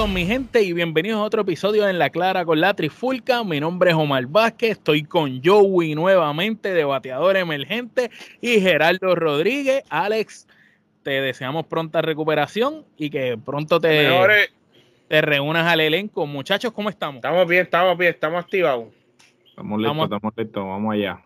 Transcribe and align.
todos 0.00 0.14
mi 0.14 0.24
gente 0.24 0.62
y 0.62 0.72
bienvenidos 0.72 1.20
a 1.20 1.24
otro 1.24 1.42
episodio 1.42 1.86
en 1.86 1.98
La 1.98 2.08
Clara 2.08 2.46
con 2.46 2.58
la 2.58 2.72
Trifulca. 2.72 3.44
Mi 3.44 3.60
nombre 3.60 3.90
es 3.90 3.96
Omar 3.96 4.24
Vázquez, 4.24 4.70
estoy 4.70 5.02
con 5.02 5.42
Joey 5.44 5.94
nuevamente, 5.94 6.72
de 6.72 6.84
bateador 6.84 7.36
emergente, 7.36 8.10
y 8.40 8.62
Gerardo 8.62 9.14
Rodríguez. 9.14 9.84
Alex, 9.90 10.48
te 11.02 11.10
deseamos 11.20 11.66
pronta 11.66 12.00
recuperación 12.00 12.86
y 12.96 13.10
que 13.10 13.36
pronto 13.36 13.78
te, 13.78 14.08
te 15.06 15.20
reúnas 15.20 15.66
al 15.66 15.80
elenco. 15.80 16.26
Muchachos, 16.26 16.72
¿cómo 16.72 16.88
estamos? 16.88 17.16
Estamos 17.16 17.46
bien, 17.46 17.64
estamos 17.64 17.98
bien, 17.98 18.14
estamos 18.14 18.42
activados. 18.42 18.86
Estamos 19.50 19.82
listos, 19.82 20.04
estamos 20.04 20.32
listos, 20.34 20.64
vamos 20.64 20.94
allá. 20.94 21.20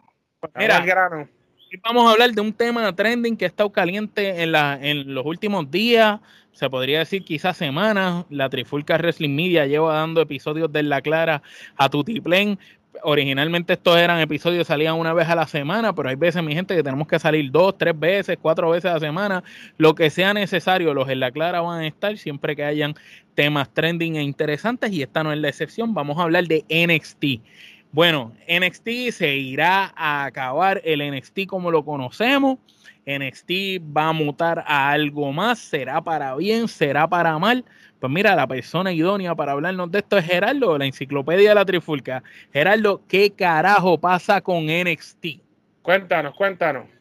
Mira, 0.56 0.80
grano. 0.80 1.28
vamos 1.84 2.08
a 2.08 2.10
hablar 2.10 2.32
de 2.32 2.40
un 2.40 2.52
tema 2.52 2.92
trending 2.92 3.36
que 3.36 3.44
ha 3.44 3.48
estado 3.48 3.70
caliente 3.70 4.42
en, 4.42 4.50
la, 4.50 4.76
en 4.82 5.14
los 5.14 5.24
últimos 5.24 5.70
días 5.70 6.18
se 6.54 6.70
podría 6.70 7.00
decir 7.00 7.24
quizás 7.24 7.56
semanas, 7.56 8.24
la 8.30 8.48
Trifulca 8.48 8.96
Wrestling 8.96 9.34
Media 9.34 9.66
lleva 9.66 9.94
dando 9.94 10.20
episodios 10.20 10.72
de 10.72 10.84
La 10.84 11.02
Clara 11.02 11.42
a 11.76 11.88
Tutiplén. 11.88 12.58
Originalmente 13.02 13.72
estos 13.72 13.98
eran 13.98 14.20
episodios 14.20 14.68
salían 14.68 14.94
una 14.94 15.12
vez 15.12 15.28
a 15.28 15.34
la 15.34 15.48
semana, 15.48 15.92
pero 15.92 16.08
hay 16.08 16.14
veces, 16.14 16.44
mi 16.44 16.54
gente, 16.54 16.76
que 16.76 16.82
tenemos 16.84 17.08
que 17.08 17.18
salir 17.18 17.50
dos, 17.50 17.76
tres 17.76 17.98
veces, 17.98 18.38
cuatro 18.40 18.70
veces 18.70 18.92
a 18.92 18.94
la 18.94 19.00
semana. 19.00 19.42
Lo 19.78 19.96
que 19.96 20.10
sea 20.10 20.32
necesario, 20.32 20.94
los 20.94 21.08
en 21.08 21.18
La 21.18 21.32
Clara 21.32 21.60
van 21.60 21.80
a 21.80 21.86
estar 21.88 22.16
siempre 22.18 22.54
que 22.54 22.64
hayan 22.64 22.94
temas 23.34 23.68
trending 23.74 24.14
e 24.14 24.22
interesantes 24.22 24.92
y 24.92 25.02
esta 25.02 25.24
no 25.24 25.32
es 25.32 25.40
la 25.40 25.48
excepción. 25.48 25.92
Vamos 25.92 26.18
a 26.18 26.22
hablar 26.22 26.46
de 26.46 26.64
NXT. 26.70 27.42
Bueno, 27.94 28.32
NXT 28.48 29.12
se 29.12 29.36
irá 29.36 29.92
a 29.94 30.24
acabar 30.24 30.82
el 30.84 30.98
NXT 30.98 31.46
como 31.46 31.70
lo 31.70 31.84
conocemos 31.84 32.58
NXT 33.06 33.50
va 33.96 34.08
a 34.08 34.12
mutar 34.12 34.64
a 34.66 34.90
algo 34.90 35.32
más, 35.32 35.60
será 35.60 36.02
para 36.02 36.34
bien, 36.34 36.66
será 36.66 37.06
para 37.06 37.38
mal. 37.38 37.64
Pues 38.00 38.12
mira, 38.12 38.34
la 38.34 38.48
persona 38.48 38.92
idónea 38.92 39.36
para 39.36 39.52
hablarnos 39.52 39.92
de 39.92 40.00
esto 40.00 40.18
es 40.18 40.26
Gerardo, 40.26 40.76
la 40.76 40.86
enciclopedia 40.86 41.50
de 41.50 41.54
la 41.54 41.64
Trifulca. 41.64 42.24
Gerardo, 42.52 43.00
¿qué 43.06 43.30
carajo 43.30 43.96
pasa 43.96 44.40
con 44.40 44.66
NXT? 44.66 45.26
Cuéntanos, 45.82 46.34
cuéntanos. 46.34 46.93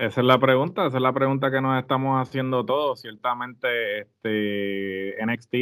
Esa 0.00 0.22
es 0.22 0.26
la 0.26 0.38
pregunta, 0.38 0.86
esa 0.86 0.96
es 0.96 1.02
la 1.02 1.12
pregunta 1.12 1.50
que 1.50 1.60
nos 1.60 1.78
estamos 1.78 2.26
haciendo 2.26 2.64
todos. 2.64 3.02
Ciertamente, 3.02 4.00
este 4.00 5.14
NXT 5.22 5.54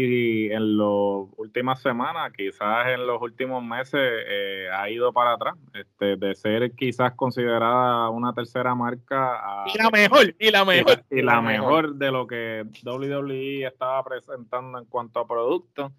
en 0.52 0.78
las 0.78 1.26
últimas 1.36 1.82
semanas, 1.82 2.32
quizás 2.36 2.86
en 2.86 3.04
los 3.04 3.20
últimos 3.20 3.64
meses, 3.64 4.00
eh, 4.00 4.68
ha 4.72 4.88
ido 4.90 5.12
para 5.12 5.32
atrás. 5.32 5.56
Este, 5.74 6.14
de 6.14 6.36
ser 6.36 6.70
quizás 6.76 7.14
considerada 7.14 8.10
una 8.10 8.32
tercera 8.32 8.76
marca. 8.76 9.64
y 9.74 9.76
la 9.76 9.90
mejor, 9.90 10.32
y 10.38 10.50
la 10.52 10.64
mejor. 10.64 11.02
Y 11.10 11.22
la, 11.22 11.40
mejor 11.40 11.96
de 11.96 12.12
lo 12.12 12.28
que 12.28 12.64
WWE 12.84 13.66
estaba 13.66 14.04
presentando 14.04 14.78
en 14.78 14.84
cuanto 14.84 15.18
a 15.18 15.26
productos 15.26 15.90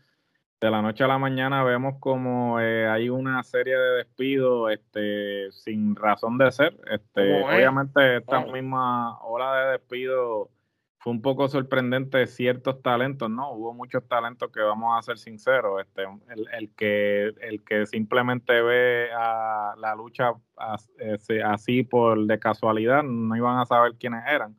de 0.60 0.70
la 0.70 0.82
noche 0.82 1.04
a 1.04 1.08
la 1.08 1.18
mañana 1.18 1.64
vemos 1.64 1.96
como 2.00 2.60
eh, 2.60 2.88
hay 2.88 3.10
una 3.10 3.44
serie 3.44 3.78
de 3.78 3.98
despidos 3.98 4.72
este, 4.72 5.52
sin 5.52 5.96
razón 5.96 6.38
de 6.38 6.52
ser. 6.52 6.78
Este, 6.92 7.44
obviamente 7.44 8.18
esta 8.18 8.46
misma 8.46 9.20
hora 9.22 9.56
de 9.56 9.72
despido 9.74 10.50
fue 10.98 11.14
un 11.14 11.22
poco 11.22 11.48
sorprendente 11.48 12.28
ciertos 12.28 12.82
talentos, 12.82 13.30
¿no? 13.30 13.54
Hubo 13.54 13.74
muchos 13.74 14.06
talentos 14.10 14.52
que 14.52 14.60
vamos 14.60 14.98
a 14.98 15.02
ser 15.02 15.18
sinceros, 15.18 15.80
este, 15.80 16.04
el, 16.30 16.46
el 16.52 16.76
que, 16.76 17.28
el 17.40 17.64
que 17.64 17.86
simplemente 17.86 18.62
ve 18.62 19.10
a 19.14 19.76
la 19.78 19.96
lucha 19.96 20.34
así 21.46 21.84
por 21.84 22.26
de 22.26 22.38
casualidad, 22.38 23.02
no 23.04 23.34
iban 23.38 23.60
a 23.60 23.66
saber 23.66 23.94
quiénes 23.98 24.24
eran 24.28 24.58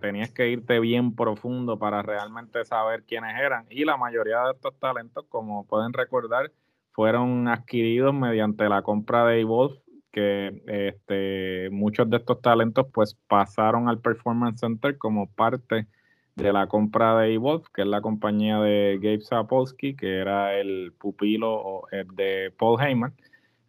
tenías 0.00 0.32
que 0.32 0.48
irte 0.48 0.80
bien 0.80 1.14
profundo 1.14 1.78
para 1.78 2.02
realmente 2.02 2.64
saber 2.64 3.04
quiénes 3.04 3.38
eran. 3.38 3.66
Y 3.70 3.84
la 3.84 3.96
mayoría 3.96 4.42
de 4.42 4.52
estos 4.52 4.78
talentos, 4.78 5.24
como 5.28 5.66
pueden 5.66 5.92
recordar, 5.92 6.50
fueron 6.92 7.46
adquiridos 7.46 8.12
mediante 8.12 8.68
la 8.68 8.82
compra 8.82 9.24
de 9.26 9.40
Evolve, 9.40 9.80
que 10.10 10.62
este, 10.66 11.70
muchos 11.70 12.10
de 12.10 12.16
estos 12.16 12.42
talentos 12.42 12.86
pues 12.92 13.14
pasaron 13.28 13.88
al 13.88 14.00
Performance 14.00 14.60
Center 14.60 14.98
como 14.98 15.30
parte 15.30 15.86
de 16.34 16.52
la 16.52 16.66
compra 16.66 17.16
de 17.18 17.34
Evolve, 17.34 17.64
que 17.72 17.82
es 17.82 17.88
la 17.88 18.00
compañía 18.00 18.58
de 18.58 18.98
Gabe 19.00 19.20
Sapolsky, 19.20 19.94
que 19.94 20.18
era 20.18 20.56
el 20.56 20.92
pupilo 20.98 21.82
de 22.14 22.52
Paul 22.58 22.80
Heyman. 22.80 23.14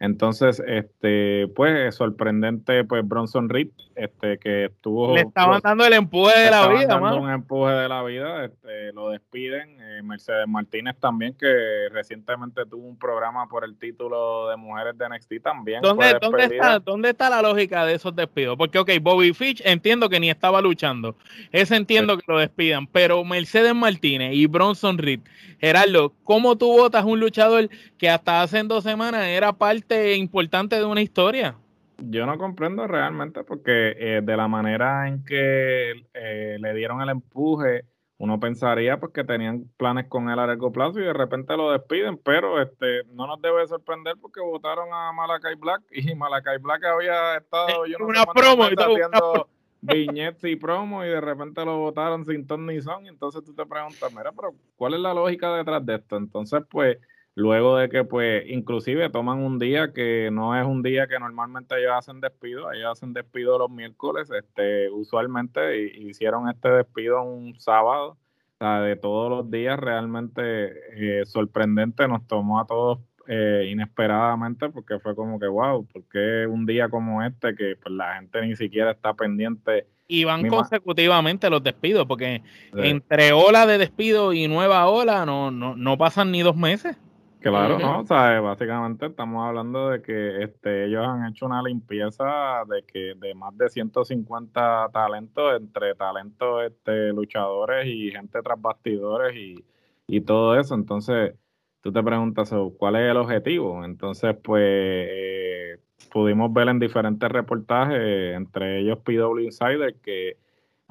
Entonces, 0.00 0.62
este, 0.66 1.46
pues 1.54 1.94
sorprendente, 1.94 2.84
pues 2.84 3.06
Bronson 3.06 3.50
Reed, 3.50 3.68
este, 3.94 4.38
que 4.38 4.64
estuvo. 4.64 5.14
Le 5.14 5.20
estaban 5.20 5.60
dando 5.62 5.84
el 5.84 5.92
empuje 5.92 6.38
de 6.38 6.50
la 6.50 6.68
vida, 6.68 6.86
dando 6.86 7.20
un 7.20 7.30
empuje 7.30 7.74
de 7.74 7.86
la 7.86 8.02
vida, 8.02 8.46
este, 8.46 8.94
lo 8.94 9.10
despiden. 9.10 9.78
Eh, 9.78 10.02
Mercedes 10.02 10.48
Martínez 10.48 10.96
también, 10.98 11.34
que 11.34 11.88
recientemente 11.90 12.64
tuvo 12.64 12.86
un 12.86 12.98
programa 12.98 13.46
por 13.46 13.62
el 13.62 13.76
título 13.76 14.48
de 14.48 14.56
Mujeres 14.56 14.96
de 14.96 15.06
NXT 15.06 15.42
también. 15.42 15.82
¿Dónde, 15.82 16.16
¿dónde, 16.18 16.44
está, 16.44 16.78
¿dónde 16.78 17.10
está 17.10 17.28
la 17.28 17.42
lógica 17.42 17.84
de 17.84 17.94
esos 17.94 18.16
despidos? 18.16 18.56
Porque, 18.56 18.78
ok, 18.78 18.90
Bobby 19.02 19.34
Fitch 19.34 19.60
entiendo 19.66 20.08
que 20.08 20.18
ni 20.18 20.30
estaba 20.30 20.62
luchando. 20.62 21.14
Ese 21.52 21.76
entiendo 21.76 22.16
que 22.16 22.24
lo 22.26 22.38
despidan, 22.38 22.86
pero 22.86 23.22
Mercedes 23.22 23.74
Martínez 23.74 24.32
y 24.32 24.46
Bronson 24.46 24.96
Reed, 24.96 25.20
Gerardo, 25.60 26.14
¿cómo 26.24 26.56
tú 26.56 26.68
votas 26.68 27.04
un 27.04 27.20
luchador 27.20 27.68
que 27.98 28.08
hasta 28.08 28.40
hace 28.40 28.62
dos 28.62 28.82
semanas 28.82 29.26
era 29.26 29.52
parte 29.52 29.89
importante 30.16 30.76
de 30.76 30.84
una 30.84 31.02
historia. 31.02 31.56
Yo 31.98 32.26
no 32.26 32.38
comprendo 32.38 32.86
realmente 32.86 33.44
porque 33.44 33.94
eh, 33.98 34.20
de 34.22 34.36
la 34.36 34.48
manera 34.48 35.06
en 35.08 35.24
que 35.24 35.92
eh, 36.14 36.56
le 36.58 36.74
dieron 36.74 37.02
el 37.02 37.10
empuje, 37.10 37.84
uno 38.18 38.40
pensaría 38.40 38.98
pues 38.98 39.12
que 39.12 39.24
tenían 39.24 39.64
planes 39.76 40.06
con 40.06 40.30
él 40.30 40.38
a 40.38 40.46
largo 40.46 40.72
plazo 40.72 41.00
y 41.00 41.04
de 41.04 41.12
repente 41.12 41.56
lo 41.56 41.72
despiden, 41.72 42.18
pero 42.18 42.60
este 42.60 43.04
no 43.12 43.26
nos 43.26 43.40
debe 43.40 43.66
sorprender 43.66 44.16
porque 44.20 44.40
votaron 44.40 44.88
a 44.92 45.12
Malakai 45.12 45.54
Black 45.56 45.82
y 45.90 46.14
Malakai 46.14 46.58
Black 46.58 46.84
había 46.84 47.36
estado 47.36 47.86
yo 47.86 47.98
no 47.98 48.06
una 48.06 48.26
promo 48.26 48.64
y 48.64 48.74
haciendo 48.74 49.48
viñetas 49.82 50.44
y 50.44 50.56
promo 50.56 51.04
y 51.04 51.08
de 51.08 51.20
repente 51.20 51.64
lo 51.64 51.78
votaron 51.78 52.24
sin 52.26 52.46
ton 52.46 52.66
ni 52.66 52.80
son, 52.80 53.06
entonces 53.06 53.42
tú 53.44 53.54
te 53.54 53.64
preguntas, 53.64 54.12
mira, 54.12 54.32
pero 54.32 54.54
¿cuál 54.76 54.94
es 54.94 55.00
la 55.00 55.14
lógica 55.14 55.56
detrás 55.56 55.84
de 55.84 55.94
esto? 55.96 56.16
Entonces, 56.16 56.62
pues 56.70 56.98
luego 57.34 57.76
de 57.76 57.88
que 57.88 58.04
pues 58.04 58.44
inclusive 58.48 59.10
toman 59.10 59.38
un 59.38 59.58
día 59.58 59.92
que 59.92 60.30
no 60.32 60.58
es 60.58 60.66
un 60.66 60.82
día 60.82 61.06
que 61.06 61.18
normalmente 61.18 61.78
ellos 61.78 61.92
hacen 61.96 62.20
despido, 62.20 62.72
ellos 62.72 62.92
hacen 62.92 63.12
despido 63.12 63.58
los 63.58 63.70
miércoles, 63.70 64.30
este, 64.30 64.90
usualmente 64.90 65.92
hicieron 65.98 66.48
este 66.48 66.70
despido 66.70 67.22
un 67.22 67.58
sábado, 67.58 68.10
o 68.10 68.58
sea, 68.58 68.80
de 68.80 68.96
todos 68.96 69.30
los 69.30 69.50
días 69.50 69.78
realmente 69.78 71.20
eh, 71.20 71.24
sorprendente, 71.24 72.06
nos 72.08 72.26
tomó 72.26 72.60
a 72.60 72.66
todos 72.66 72.98
eh, 73.28 73.68
inesperadamente 73.70 74.70
porque 74.70 74.98
fue 74.98 75.14
como 75.14 75.38
que 75.38 75.46
wow, 75.46 75.86
porque 75.92 76.46
un 76.46 76.66
día 76.66 76.88
como 76.88 77.22
este 77.22 77.54
que 77.54 77.76
pues 77.76 77.94
la 77.94 78.16
gente 78.16 78.44
ni 78.44 78.56
siquiera 78.56 78.90
está 78.90 79.14
pendiente 79.14 79.86
y 80.08 80.24
van 80.24 80.48
consecutivamente 80.48 81.48
los 81.48 81.62
despidos, 81.62 82.04
porque 82.06 82.42
entre 82.74 83.32
ola 83.32 83.64
de 83.64 83.78
despido 83.78 84.32
y 84.32 84.48
nueva 84.48 84.88
ola 84.88 85.24
no, 85.24 85.52
no, 85.52 85.76
no 85.76 85.96
pasan 85.96 86.32
ni 86.32 86.42
dos 86.42 86.56
meses. 86.56 86.96
Claro, 87.40 87.78
¿no? 87.78 88.00
O 88.00 88.04
sea, 88.04 88.38
básicamente 88.40 89.06
estamos 89.06 89.46
hablando 89.46 89.88
de 89.88 90.02
que 90.02 90.42
este, 90.42 90.84
ellos 90.84 91.06
han 91.06 91.26
hecho 91.26 91.46
una 91.46 91.62
limpieza 91.62 92.64
de 92.68 92.82
que 92.82 93.14
de 93.16 93.34
más 93.34 93.56
de 93.56 93.70
150 93.70 94.90
talentos, 94.92 95.56
entre 95.58 95.94
talentos 95.94 96.64
este, 96.64 97.12
luchadores 97.14 97.86
y 97.86 98.10
gente 98.10 98.42
tras 98.42 98.60
bastidores 98.60 99.34
y, 99.34 99.64
y 100.06 100.20
todo 100.20 100.58
eso. 100.60 100.74
Entonces, 100.74 101.34
tú 101.80 101.90
te 101.90 102.02
preguntas, 102.02 102.52
¿cuál 102.76 102.96
es 102.96 103.10
el 103.10 103.16
objetivo? 103.16 103.84
Entonces, 103.86 104.36
pues, 104.42 104.62
eh, 104.62 105.78
pudimos 106.12 106.52
ver 106.52 106.68
en 106.68 106.78
diferentes 106.78 107.28
reportajes, 107.30 108.36
entre 108.36 108.80
ellos 108.80 108.98
PW 108.98 109.40
Insider, 109.40 109.94
que 110.02 110.36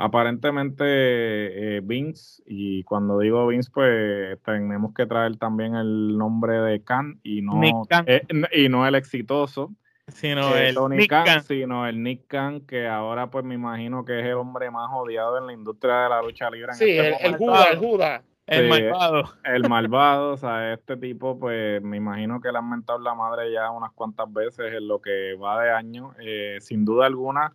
Aparentemente 0.01 0.85
eh, 0.85 1.81
Vince, 1.83 2.41
y 2.45 2.83
cuando 2.83 3.19
digo 3.19 3.45
Vince, 3.47 3.69
pues 3.69 4.41
tenemos 4.45 4.93
que 4.93 5.05
traer 5.05 5.35
también 5.35 5.75
el 5.75 6.17
nombre 6.17 6.53
de 6.61 6.81
Khan 6.81 7.19
y 7.21 7.41
no, 7.41 7.61
eh, 8.05 8.21
y 8.53 8.69
no 8.69 8.87
el 8.87 8.95
exitoso, 8.95 9.73
sino 10.07 10.55
eh, 10.55 10.69
el 10.69 10.75
Tony 10.75 11.05
Khan, 11.05 11.43
sino 11.43 11.85
el 11.85 12.01
Nick 12.01 12.27
Khan, 12.27 12.61
que 12.61 12.87
ahora 12.87 13.29
pues 13.29 13.43
me 13.43 13.55
imagino 13.55 14.05
que 14.05 14.21
es 14.21 14.25
el 14.25 14.35
hombre 14.35 14.71
más 14.71 14.89
odiado 14.93 15.37
en 15.37 15.47
la 15.47 15.51
industria 15.51 16.03
de 16.03 16.09
la 16.09 16.21
lucha 16.21 16.49
libre. 16.49 16.75
sí, 16.75 16.97
este 16.97 17.27
el, 17.27 17.35
Judas, 17.35 17.67
el 17.69 17.77
Judas. 17.79 18.23
El 18.47 18.69
malvado. 18.69 19.23
El 19.43 19.67
malvado, 19.67 20.31
o 20.31 20.37
sea, 20.37 20.75
este 20.75 20.95
tipo, 20.95 21.37
pues 21.37 21.83
me 21.83 21.97
imagino 21.97 22.39
que 22.39 22.53
le 22.53 22.57
han 22.57 22.69
mentado 22.69 22.99
la 22.99 23.15
madre 23.15 23.51
ya 23.51 23.69
unas 23.69 23.91
cuantas 23.91 24.31
veces 24.31 24.71
en 24.73 24.87
lo 24.87 25.01
que 25.01 25.35
va 25.35 25.61
de 25.61 25.71
año. 25.71 26.13
sin 26.61 26.85
duda 26.85 27.05
alguna, 27.05 27.53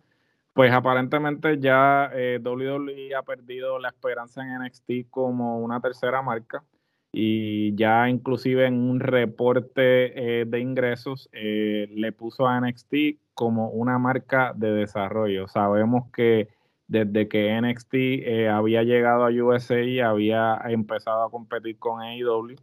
pues 0.55 0.71
aparentemente 0.71 1.59
ya 1.59 2.09
eh, 2.13 2.39
WWE 2.41 3.13
ha 3.13 3.23
perdido 3.23 3.77
la 3.77 3.89
esperanza 3.89 4.41
en 4.41 4.63
NXT 4.63 5.09
como 5.11 5.59
una 5.59 5.81
tercera 5.81 6.21
marca 6.21 6.63
y 7.11 7.75
ya 7.75 8.09
inclusive 8.09 8.65
en 8.65 8.75
un 8.75 9.01
reporte 9.01 10.39
eh, 10.41 10.45
de 10.45 10.59
ingresos 10.61 11.29
eh, 11.33 11.89
le 11.93 12.13
puso 12.13 12.47
a 12.47 12.61
NXT 12.61 13.19
como 13.33 13.67
una 13.69 13.99
marca 13.99 14.53
de 14.55 14.71
desarrollo. 14.71 15.49
Sabemos 15.49 16.09
que 16.13 16.47
desde 16.87 17.27
que 17.27 17.59
NXT 17.61 17.93
eh, 17.93 18.47
había 18.47 18.83
llegado 18.83 19.25
a 19.25 19.31
USA 19.31 19.81
y 19.81 19.99
había 19.99 20.57
empezado 20.69 21.23
a 21.25 21.29
competir 21.29 21.77
con 21.79 22.01
AEW, 22.01 22.55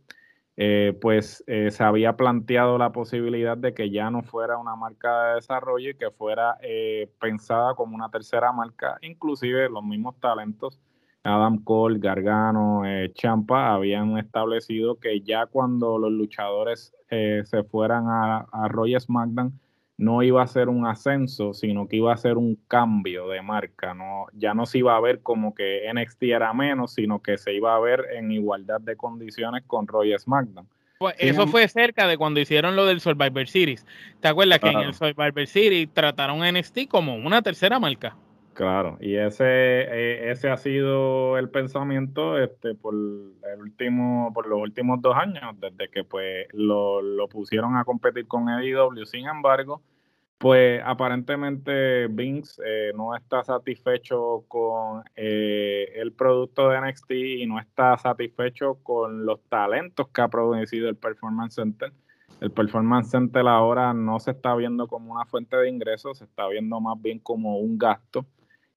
eh, 0.64 0.96
pues 1.00 1.42
eh, 1.48 1.72
se 1.72 1.82
había 1.82 2.16
planteado 2.16 2.78
la 2.78 2.92
posibilidad 2.92 3.56
de 3.56 3.74
que 3.74 3.90
ya 3.90 4.12
no 4.12 4.22
fuera 4.22 4.58
una 4.58 4.76
marca 4.76 5.24
de 5.24 5.34
desarrollo 5.34 5.90
y 5.90 5.94
que 5.94 6.12
fuera 6.12 6.56
pensada 7.18 7.74
como 7.74 7.96
una 7.96 8.08
tercera 8.10 8.52
marca, 8.52 8.96
inclusive 9.02 9.68
los 9.68 9.82
mismos 9.82 10.20
talentos. 10.20 10.78
Adam 11.24 11.58
Cole, 11.64 11.98
Gargano, 11.98 12.82
Champa 13.14 13.74
habían 13.74 14.18
establecido 14.18 15.00
que 15.00 15.20
ya 15.20 15.46
cuando 15.46 15.98
los 15.98 16.12
luchadores 16.12 16.94
se 17.08 17.64
fueran 17.64 18.06
a, 18.06 18.46
a 18.52 18.68
Roy 18.68 18.98
SmackDown, 18.98 19.58
no 19.98 20.22
iba 20.22 20.42
a 20.42 20.46
ser 20.46 20.68
un 20.68 20.86
ascenso, 20.86 21.54
sino 21.54 21.86
que 21.86 21.96
iba 21.96 22.12
a 22.12 22.16
ser 22.16 22.36
un 22.36 22.56
cambio 22.68 23.28
de 23.28 23.42
marca. 23.42 23.94
No, 23.94 24.26
ya 24.32 24.54
no 24.54 24.66
se 24.66 24.78
iba 24.78 24.96
a 24.96 25.00
ver 25.00 25.20
como 25.22 25.54
que 25.54 25.88
NXT 25.92 26.22
era 26.24 26.52
menos, 26.52 26.94
sino 26.94 27.20
que 27.20 27.38
se 27.38 27.54
iba 27.54 27.76
a 27.76 27.80
ver 27.80 28.06
en 28.14 28.32
igualdad 28.32 28.80
de 28.80 28.96
condiciones 28.96 29.62
con 29.66 29.86
Roy 29.86 30.18
SmackDown. 30.18 30.66
Pues 30.98 31.16
eso 31.18 31.48
fue 31.48 31.66
cerca 31.66 32.06
de 32.06 32.16
cuando 32.16 32.38
hicieron 32.38 32.76
lo 32.76 32.86
del 32.86 33.00
Survivor 33.00 33.48
Series. 33.48 33.84
¿Te 34.20 34.28
acuerdas 34.28 34.60
que 34.60 34.68
en 34.68 34.78
el 34.78 34.94
Survivor 34.94 35.46
Series 35.48 35.92
trataron 35.92 36.42
a 36.44 36.52
NXT 36.52 36.86
como 36.88 37.16
una 37.16 37.42
tercera 37.42 37.80
marca? 37.80 38.16
Claro, 38.54 38.98
y 39.00 39.16
ese, 39.16 39.44
eh, 39.46 40.30
ese 40.30 40.50
ha 40.50 40.58
sido 40.58 41.38
el 41.38 41.48
pensamiento 41.48 42.38
este, 42.38 42.74
por, 42.74 42.94
el 42.94 43.60
último, 43.60 44.30
por 44.34 44.46
los 44.46 44.60
últimos 44.60 45.00
dos 45.00 45.16
años, 45.16 45.58
desde 45.58 45.88
que 45.88 46.04
pues 46.04 46.46
lo, 46.52 47.00
lo 47.00 47.28
pusieron 47.28 47.76
a 47.76 47.84
competir 47.84 48.26
con 48.26 48.50
AEW. 48.50 49.06
Sin 49.06 49.26
embargo, 49.26 49.80
pues 50.36 50.82
aparentemente 50.84 52.08
Vince 52.08 52.60
eh, 52.66 52.92
no 52.94 53.16
está 53.16 53.42
satisfecho 53.42 54.44
con 54.48 55.02
eh, 55.16 55.90
el 55.94 56.12
producto 56.12 56.68
de 56.68 56.78
NXT 56.80 57.10
y 57.12 57.46
no 57.46 57.58
está 57.58 57.96
satisfecho 57.96 58.74
con 58.82 59.24
los 59.24 59.40
talentos 59.48 60.08
que 60.08 60.20
ha 60.20 60.28
producido 60.28 60.90
el 60.90 60.96
Performance 60.96 61.54
Center. 61.54 61.90
El 62.40 62.50
Performance 62.50 63.10
Center 63.10 63.46
ahora 63.48 63.94
no 63.94 64.20
se 64.20 64.32
está 64.32 64.54
viendo 64.56 64.88
como 64.88 65.12
una 65.12 65.24
fuente 65.24 65.56
de 65.56 65.70
ingresos, 65.70 66.18
se 66.18 66.24
está 66.24 66.48
viendo 66.48 66.80
más 66.80 67.00
bien 67.00 67.18
como 67.18 67.56
un 67.56 67.78
gasto 67.78 68.26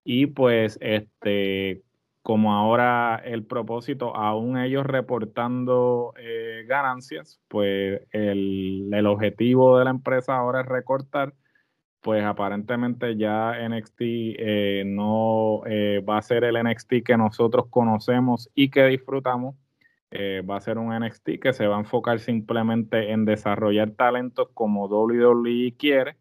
y 0.06 0.28
pues 0.28 0.78
este 0.82 1.84
como 2.26 2.54
ahora 2.56 3.22
el 3.24 3.46
propósito, 3.46 4.16
aún 4.16 4.58
ellos 4.58 4.84
reportando 4.84 6.14
eh, 6.18 6.66
ganancias, 6.68 7.40
pues 7.48 8.02
el, 8.12 9.06
objetivo 9.06 9.78
de 9.78 9.86
la 9.86 9.92
empresa 9.92 10.36
ahora 10.36 10.62
es 10.62 10.66
recortar, 10.68 11.36
pues 12.02 12.24
aparentemente 12.26 13.16
ya 13.16 13.54
NXT 13.70 14.02
eh, 14.02 14.84
no 14.88 15.62
eh, 15.68 16.04
va 16.08 16.18
a 16.18 16.22
ser 16.24 16.46
el 16.46 16.56
NXT 16.64 17.04
que 17.06 17.16
nosotros 17.16 17.68
conocemos 17.70 18.50
y 18.56 18.72
que 18.72 18.86
disfrutamos, 18.88 19.56
va 20.50 20.58
a 20.58 20.62
ser 20.62 20.80
un 20.80 20.98
NXT 20.98 21.40
que 21.42 21.54
se 21.54 21.68
va 21.68 21.76
a 21.76 21.80
enfocar 21.82 22.20
simplemente 22.20 23.12
en 23.12 23.26
desarrollar 23.26 23.92
talentos 23.92 24.50
como 24.54 24.88
WWE 24.88 25.76
quiere 25.78 26.16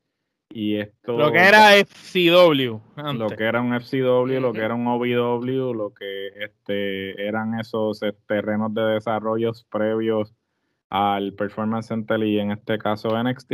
y 0.55 0.77
esto, 0.77 1.19
lo 1.19 1.33
que 1.33 1.39
era 1.41 1.77
FCW. 1.85 2.79
Lo 3.19 3.29
que 3.29 3.43
era 3.43 3.61
un 3.61 3.75
FCW, 3.75 4.41
lo 4.41 4.53
que 4.53 4.61
era 4.61 4.75
un 4.77 4.87
OVW, 4.87 5.75
lo 5.75 5.93
que 5.93 6.29
este, 6.29 7.27
eran 7.27 7.59
esos 7.59 8.01
eh, 8.05 8.15
terrenos 8.29 8.73
de 8.73 8.83
desarrollos 8.83 9.65
previos 9.65 10.33
al 10.91 11.33
Performance 11.33 11.89
Center 11.89 12.23
y 12.23 12.39
en 12.39 12.53
este 12.53 12.79
caso 12.79 13.21
NXT. 13.21 13.53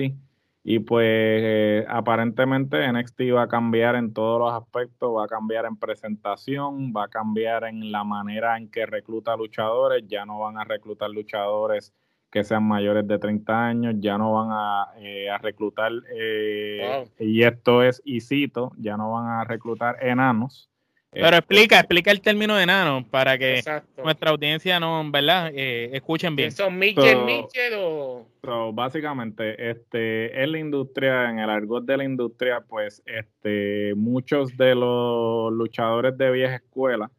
Y 0.62 0.80
pues 0.80 1.06
eh, 1.08 1.86
aparentemente 1.88 2.92
NXT 2.92 3.20
va 3.34 3.44
a 3.44 3.48
cambiar 3.48 3.96
en 3.96 4.12
todos 4.12 4.38
los 4.38 4.52
aspectos, 4.52 5.16
va 5.16 5.24
a 5.24 5.28
cambiar 5.28 5.64
en 5.64 5.78
presentación, 5.78 6.92
va 6.94 7.04
a 7.04 7.08
cambiar 7.08 7.64
en 7.64 7.90
la 7.90 8.04
manera 8.04 8.58
en 8.58 8.70
que 8.70 8.84
recluta 8.84 9.34
luchadores, 9.38 10.04
ya 10.06 10.26
no 10.26 10.38
van 10.38 10.58
a 10.58 10.64
reclutar 10.64 11.08
luchadores 11.08 11.94
que 12.30 12.44
sean 12.44 12.62
mayores 12.62 13.06
de 13.06 13.18
30 13.18 13.66
años, 13.66 13.94
ya 13.98 14.16
no 14.16 14.32
van 14.34 14.48
a, 14.52 14.86
eh, 14.98 15.28
reclutar, 15.40 15.92
eh, 16.14 17.04
y 17.18 17.42
esto 17.42 17.82
es, 17.82 18.00
y 18.04 18.20
cito, 18.20 18.72
ya 18.78 18.96
no 18.96 19.12
van 19.12 19.26
a 19.26 19.44
reclutar 19.44 19.96
enanos. 20.00 20.70
Pero 21.12 21.26
este, 21.26 21.38
explica, 21.38 21.78
explica 21.80 22.10
el 22.12 22.20
término 22.20 22.54
de 22.54 22.62
enano 22.62 23.04
para 23.10 23.36
que 23.36 23.60
nuestra 24.02 24.30
audiencia 24.30 24.78
no, 24.78 25.10
¿verdad? 25.10 25.50
Eh, 25.52 25.90
escuchen 25.92 26.36
bien. 26.36 26.52
¿Son 26.52 26.78
Mitchell, 26.78 27.24
Mitchell 27.24 27.74
o...? 27.78 28.26
básicamente, 28.72 29.70
este, 29.70 30.42
en 30.42 30.52
la 30.52 30.58
industria, 30.58 31.30
en 31.30 31.40
el 31.40 31.50
argot 31.50 31.84
de 31.84 31.96
la 31.96 32.04
industria, 32.04 32.60
pues, 32.60 33.02
este, 33.06 33.92
muchos 33.96 34.56
de 34.56 34.74
los 34.76 35.52
luchadores 35.52 36.16
de 36.16 36.30
vieja 36.30 36.56
escuela, 36.56 37.10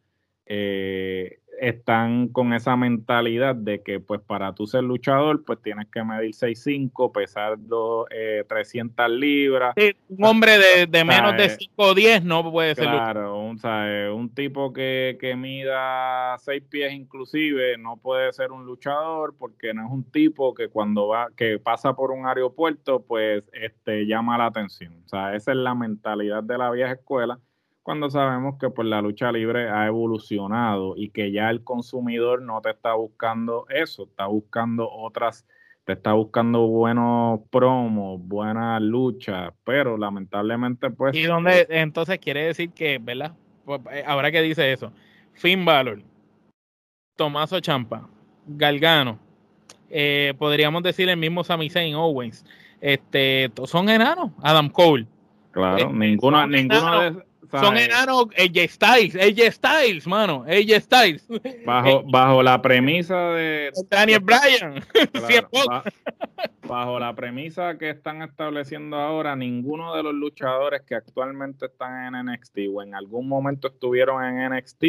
eh, 0.46 1.38
están 1.60 2.28
con 2.28 2.52
esa 2.52 2.76
mentalidad 2.76 3.54
de 3.54 3.82
que 3.82 4.00
pues 4.00 4.20
para 4.20 4.54
tú 4.54 4.66
ser 4.66 4.82
luchador 4.82 5.44
pues 5.44 5.60
tienes 5.62 5.86
que 5.88 6.02
medir 6.02 6.32
6'5, 6.32 7.12
pesar 7.12 7.58
eh, 8.10 8.44
300 8.48 9.10
libras. 9.10 9.74
un 10.08 10.24
hombre 10.24 10.58
de, 10.86 11.04
menos 11.04 11.36
de 11.36 11.50
5 11.50 11.72
o 11.76 11.94
10 11.94 12.24
no 12.24 12.50
puede 12.50 12.74
ser 12.74 12.86
luchador. 12.86 13.12
Claro, 13.12 13.38
un, 13.38 13.60
un 14.20 14.34
tipo 14.34 14.72
que, 14.72 15.16
que 15.20 15.36
mida 15.36 16.36
6 16.38 16.62
pies 16.68 16.92
inclusive 16.92 17.76
no 17.78 17.96
puede 17.96 18.32
ser 18.32 18.52
un 18.52 18.66
luchador 18.66 19.34
porque 19.38 19.74
no 19.74 19.86
es 19.86 19.92
un 19.92 20.04
tipo 20.04 20.54
que 20.54 20.68
cuando 20.68 21.08
va, 21.08 21.28
que 21.36 21.58
pasa 21.58 21.94
por 21.94 22.10
un 22.10 22.26
aeropuerto 22.26 23.04
pues 23.06 23.44
este, 23.52 24.06
llama 24.06 24.38
la 24.38 24.46
atención. 24.46 24.94
O 25.04 25.08
sea, 25.08 25.34
esa 25.34 25.52
es 25.52 25.58
la 25.58 25.74
mentalidad 25.74 26.42
de 26.42 26.58
la 26.58 26.70
vieja 26.70 26.92
escuela 26.92 27.38
cuando 27.82 28.08
sabemos 28.10 28.58
que 28.58 28.70
pues, 28.70 28.86
la 28.86 29.02
lucha 29.02 29.32
libre 29.32 29.68
ha 29.68 29.86
evolucionado 29.86 30.94
y 30.96 31.10
que 31.10 31.32
ya 31.32 31.50
el 31.50 31.64
consumidor 31.64 32.42
no 32.42 32.60
te 32.60 32.70
está 32.70 32.94
buscando 32.94 33.66
eso, 33.68 34.04
está 34.04 34.26
buscando 34.26 34.88
otras, 34.90 35.46
te 35.84 35.94
está 35.94 36.12
buscando 36.12 36.66
buenos 36.68 37.40
promos, 37.50 38.20
buenas 38.22 38.80
luchas, 38.80 39.52
pero 39.64 39.96
lamentablemente 39.96 40.90
pues... 40.90 41.14
Y 41.16 41.24
donde 41.24 41.66
entonces 41.70 42.18
quiere 42.18 42.44
decir 42.44 42.70
que, 42.70 42.98
¿verdad? 42.98 43.34
Pues, 43.64 43.80
eh, 43.90 44.04
ahora 44.06 44.30
que 44.30 44.42
dice 44.42 44.72
eso, 44.72 44.92
Finn 45.32 45.64
Balor, 45.64 46.02
Tomaso 47.16 47.58
Champa, 47.60 48.08
Galgano, 48.46 49.18
eh, 49.90 50.34
podríamos 50.38 50.84
decir 50.84 51.08
el 51.08 51.16
mismo 51.16 51.42
Sami 51.42 51.68
Zayn 51.68 51.96
Owens, 51.96 52.44
este, 52.80 53.50
son 53.66 53.88
enanos, 53.88 54.30
Adam 54.40 54.68
Cole. 54.68 55.06
Claro, 55.50 55.90
eh, 55.90 55.92
ninguno, 55.92 56.46
ninguno 56.46 57.00
de 57.00 57.31
son 57.60 57.76
enanos 57.76 58.26
AJ 58.38 58.68
Styles, 58.70 59.16
AJ 59.16 59.52
Styles, 59.52 60.06
mano, 60.06 60.44
AJ 60.48 60.80
Styles. 60.80 61.26
Bajo, 61.66 62.02
bajo 62.10 62.42
la 62.42 62.60
premisa 62.62 63.30
de... 63.30 63.70
Daniel 63.90 64.20
Bryan. 64.20 64.82
bajo, 66.66 66.98
la 66.98 67.14
premisa 67.14 67.76
que 67.76 67.90
están 67.90 68.22
estableciendo 68.22 68.96
ahora, 68.96 69.36
ninguno 69.36 69.94
de 69.94 70.02
los 70.02 70.14
luchadores 70.14 70.82
que 70.82 70.94
actualmente 70.94 71.66
están 71.66 72.14
en 72.14 72.26
NXT 72.26 72.58
o 72.72 72.82
en 72.82 72.94
algún 72.94 73.28
momento 73.28 73.68
estuvieron 73.68 74.24
en 74.24 74.50
NXT... 74.50 74.84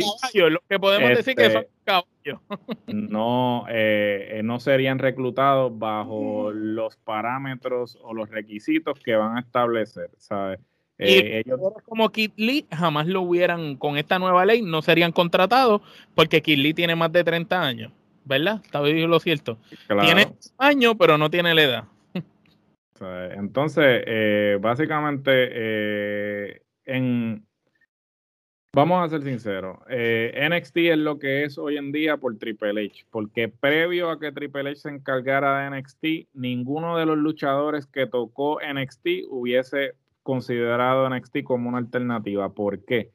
lo 0.50 0.62
que 0.70 0.79
podemos 0.79 1.10
decir 1.10 1.36
que 1.36 1.50
son 1.50 1.63
este, 1.63 1.74
caballos. 1.84 2.39
no, 2.88 3.65
eh, 3.70 4.41
no 4.43 4.60
serían 4.60 5.00
reclutados 5.00 5.77
bajo 5.77 6.51
los 6.51 6.96
parámetros 6.96 7.98
o 8.01 8.13
los 8.13 8.29
requisitos 8.29 9.00
que 9.00 9.15
van 9.15 9.38
a 9.38 9.41
establecer, 9.41 10.10
¿sabes? 10.17 10.60
Y 11.00 11.06
eh, 11.06 11.44
ellos 11.46 11.60
como 11.86 12.12
Kid 12.12 12.32
Lee 12.36 12.68
jamás 12.72 13.08
lo 13.08 13.22
hubieran, 13.22 13.76
con 13.78 13.98
esta 13.98 14.20
nueva 14.20 14.46
ley, 14.46 14.62
no 14.62 14.82
serían 14.82 15.12
contratados 15.12 15.82
porque 16.14 16.42
Kid 16.42 16.60
Lee 16.60 16.74
tiene 16.74 16.96
más 16.96 17.12
de 17.12 17.24
30 17.24 17.62
años, 17.62 17.92
¿verdad? 18.26 18.62
Está 18.64 18.82
bien 18.82 19.10
lo 19.10 19.20
cierto. 19.20 19.58
Tiene 19.88 20.28
años, 20.58 20.96
pero 20.98 21.18
no 21.18 21.30
tiene 21.30 21.54
la 21.56 21.64
edad. 21.64 21.84
Entonces, 23.36 24.04
eh, 24.06 24.58
básicamente, 24.62 25.32
eh, 25.32 26.62
en, 26.86 27.44
vamos 28.72 29.04
a 29.04 29.10
ser 29.10 29.24
sinceros, 29.24 29.80
NXT 29.90 30.78
es 30.78 30.98
lo 31.00 31.18
que 31.18 31.44
es 31.44 31.58
hoy 31.58 31.78
en 31.78 31.92
día 31.92 32.18
por 32.18 32.38
Triple 32.38 32.86
H, 32.86 33.06
porque 33.10 33.50
previo 33.50 34.12
a 34.12 34.20
que 34.20 34.32
Triple 34.32 34.70
H 34.70 34.76
se 34.76 34.90
encargara 34.90 35.70
de 35.70 35.80
NXT, 35.80 36.30
ninguno 36.34 36.98
de 36.98 37.08
los 37.08 37.18
luchadores 37.18 37.88
que 37.88 38.06
tocó 38.06 38.60
NXT 38.62 39.08
hubiese 39.28 39.96
considerado 40.24 41.10
NXT 41.10 41.44
como 41.44 41.70
una 41.70 41.77
alternativa. 41.77 42.50
¿Por 42.50 42.84
qué? 42.86 43.12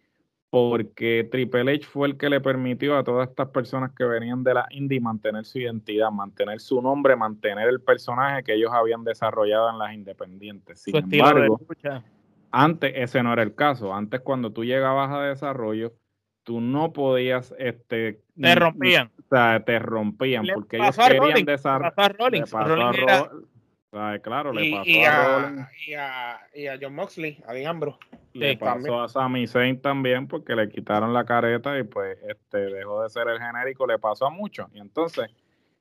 Porque 0.50 1.28
Triple 1.30 1.72
H 1.72 1.86
fue 1.86 2.08
el 2.08 2.16
que 2.16 2.30
le 2.30 2.40
permitió 2.40 2.96
a 2.96 3.04
todas 3.04 3.28
estas 3.28 3.48
personas 3.48 3.92
que 3.92 4.04
venían 4.04 4.44
de 4.44 4.54
la 4.54 4.66
indie 4.70 5.00
mantener 5.00 5.44
su 5.44 5.58
identidad, 5.58 6.10
mantener 6.10 6.60
su 6.60 6.80
nombre, 6.80 7.16
mantener 7.16 7.68
el 7.68 7.80
personaje 7.80 8.44
que 8.44 8.54
ellos 8.54 8.70
habían 8.72 9.04
desarrollado 9.04 9.68
en 9.70 9.78
las 9.78 9.92
independientes. 9.92 10.80
Sin 10.80 10.96
embargo, 10.96 11.60
antes 12.50 12.92
ese 12.94 13.22
no 13.22 13.32
era 13.32 13.42
el 13.42 13.54
caso. 13.54 13.94
Antes 13.94 14.20
cuando 14.20 14.52
tú 14.52 14.64
llegabas 14.64 15.10
a 15.10 15.22
desarrollo, 15.22 15.92
tú 16.44 16.62
no 16.62 16.94
podías 16.94 17.54
este 17.58 18.22
te 18.40 18.54
rompían 18.54 19.10
o 19.18 19.28
sea, 19.28 19.62
te 19.62 19.78
rompían 19.78 20.46
porque 20.54 20.78
ellos 20.78 20.96
querían 20.96 21.44
desarrollar 21.44 23.30
claro, 23.90 24.52
le 24.52 24.70
pasó 24.70 24.88
y, 24.88 25.04
a, 25.04 25.70
y, 25.86 25.94
a, 25.94 26.40
y, 26.54 26.66
a, 26.66 26.78
John 26.80 26.94
Moxley, 26.94 27.42
a 27.46 27.52
Dean 27.52 27.68
Ambrose. 27.68 27.98
Le 28.34 28.56
pasó 28.56 29.02
a 29.02 29.08
Sami 29.08 29.46
Zayn 29.46 29.80
también 29.80 30.28
porque 30.28 30.54
le 30.54 30.68
quitaron 30.68 31.12
la 31.12 31.24
careta 31.24 31.78
y 31.78 31.84
pues 31.84 32.18
este 32.28 32.58
dejó 32.58 33.02
de 33.02 33.10
ser 33.10 33.28
el 33.28 33.38
genérico, 33.38 33.86
le 33.86 33.98
pasó 33.98 34.26
a 34.26 34.30
muchos. 34.30 34.68
Y 34.74 34.78
entonces 34.78 35.30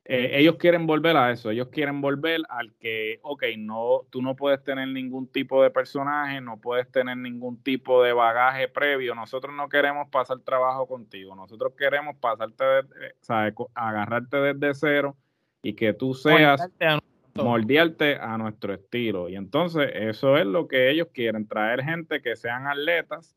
eh, 0.10 0.40
ellos 0.40 0.56
quieren 0.56 0.88
volver 0.88 1.18
a 1.18 1.32
eso, 1.32 1.52
ellos 1.52 1.68
quieren 1.68 2.00
volver 2.00 2.40
al 2.48 2.74
que, 2.76 3.20
ok, 3.24 3.44
no, 3.58 4.04
tú 4.10 4.22
no 4.22 4.38
puedes 4.38 4.64
tener 4.64 4.88
ningún 4.88 5.28
tipo 5.28 5.62
de 5.62 5.70
personaje, 5.70 6.40
no 6.40 6.62
puedes 6.62 6.90
tener 6.90 7.18
ningún 7.18 7.62
tipo 7.62 8.02
de 8.02 8.14
bagaje 8.14 8.70
previo, 8.70 9.14
nosotros 9.16 9.54
no 9.54 9.68
queremos 9.68 10.08
pasar 10.10 10.40
trabajo 10.40 10.88
contigo, 10.88 11.36
nosotros 11.36 11.74
queremos 11.78 12.16
pasarte, 12.16 12.64
de, 12.64 13.54
agarrarte 13.76 14.38
desde 14.38 14.74
cero 14.76 15.18
y 15.62 15.74
que 15.74 15.92
tú 15.92 16.14
seas 16.14 16.62
moldearte 17.38 18.18
a 18.18 18.38
nuestro 18.38 18.74
estilo. 18.74 19.30
Y 19.30 19.36
entonces 19.36 19.90
eso 19.94 20.38
es 20.38 20.46
lo 20.46 20.68
que 20.68 20.90
ellos 20.90 21.08
quieren, 21.14 21.48
traer 21.48 21.84
gente 21.84 22.22
que 22.22 22.36
sean 22.36 22.68
atletas 22.68 23.36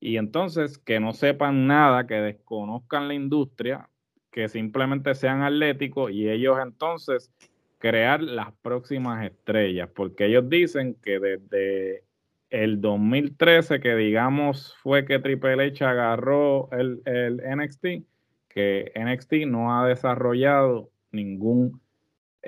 y 0.00 0.16
entonces 0.16 0.78
que 0.78 1.00
no 1.00 1.12
sepan 1.12 1.66
nada, 1.66 2.06
que 2.06 2.14
desconozcan 2.14 3.08
la 3.08 3.14
industria, 3.14 3.88
que 4.30 4.48
simplemente 4.48 5.14
sean 5.14 5.42
atléticos 5.42 6.10
y 6.10 6.28
ellos 6.28 6.58
entonces 6.62 7.32
crear 7.78 8.22
las 8.22 8.52
próximas 8.62 9.24
estrellas, 9.24 9.88
porque 9.94 10.26
ellos 10.26 10.48
dicen 10.48 10.96
que 11.02 11.18
desde 11.18 12.04
el 12.50 12.80
2013, 12.80 13.80
que 13.80 13.96
digamos 13.96 14.74
fue 14.82 15.04
que 15.04 15.18
Triple 15.18 15.64
H 15.64 15.84
agarró 15.84 16.68
el 16.72 17.02
NXT, 17.04 18.04
que 18.48 18.92
NXT 18.94 19.46
no 19.46 19.78
ha 19.78 19.86
desarrollado 19.86 20.90
ningún 21.10 21.80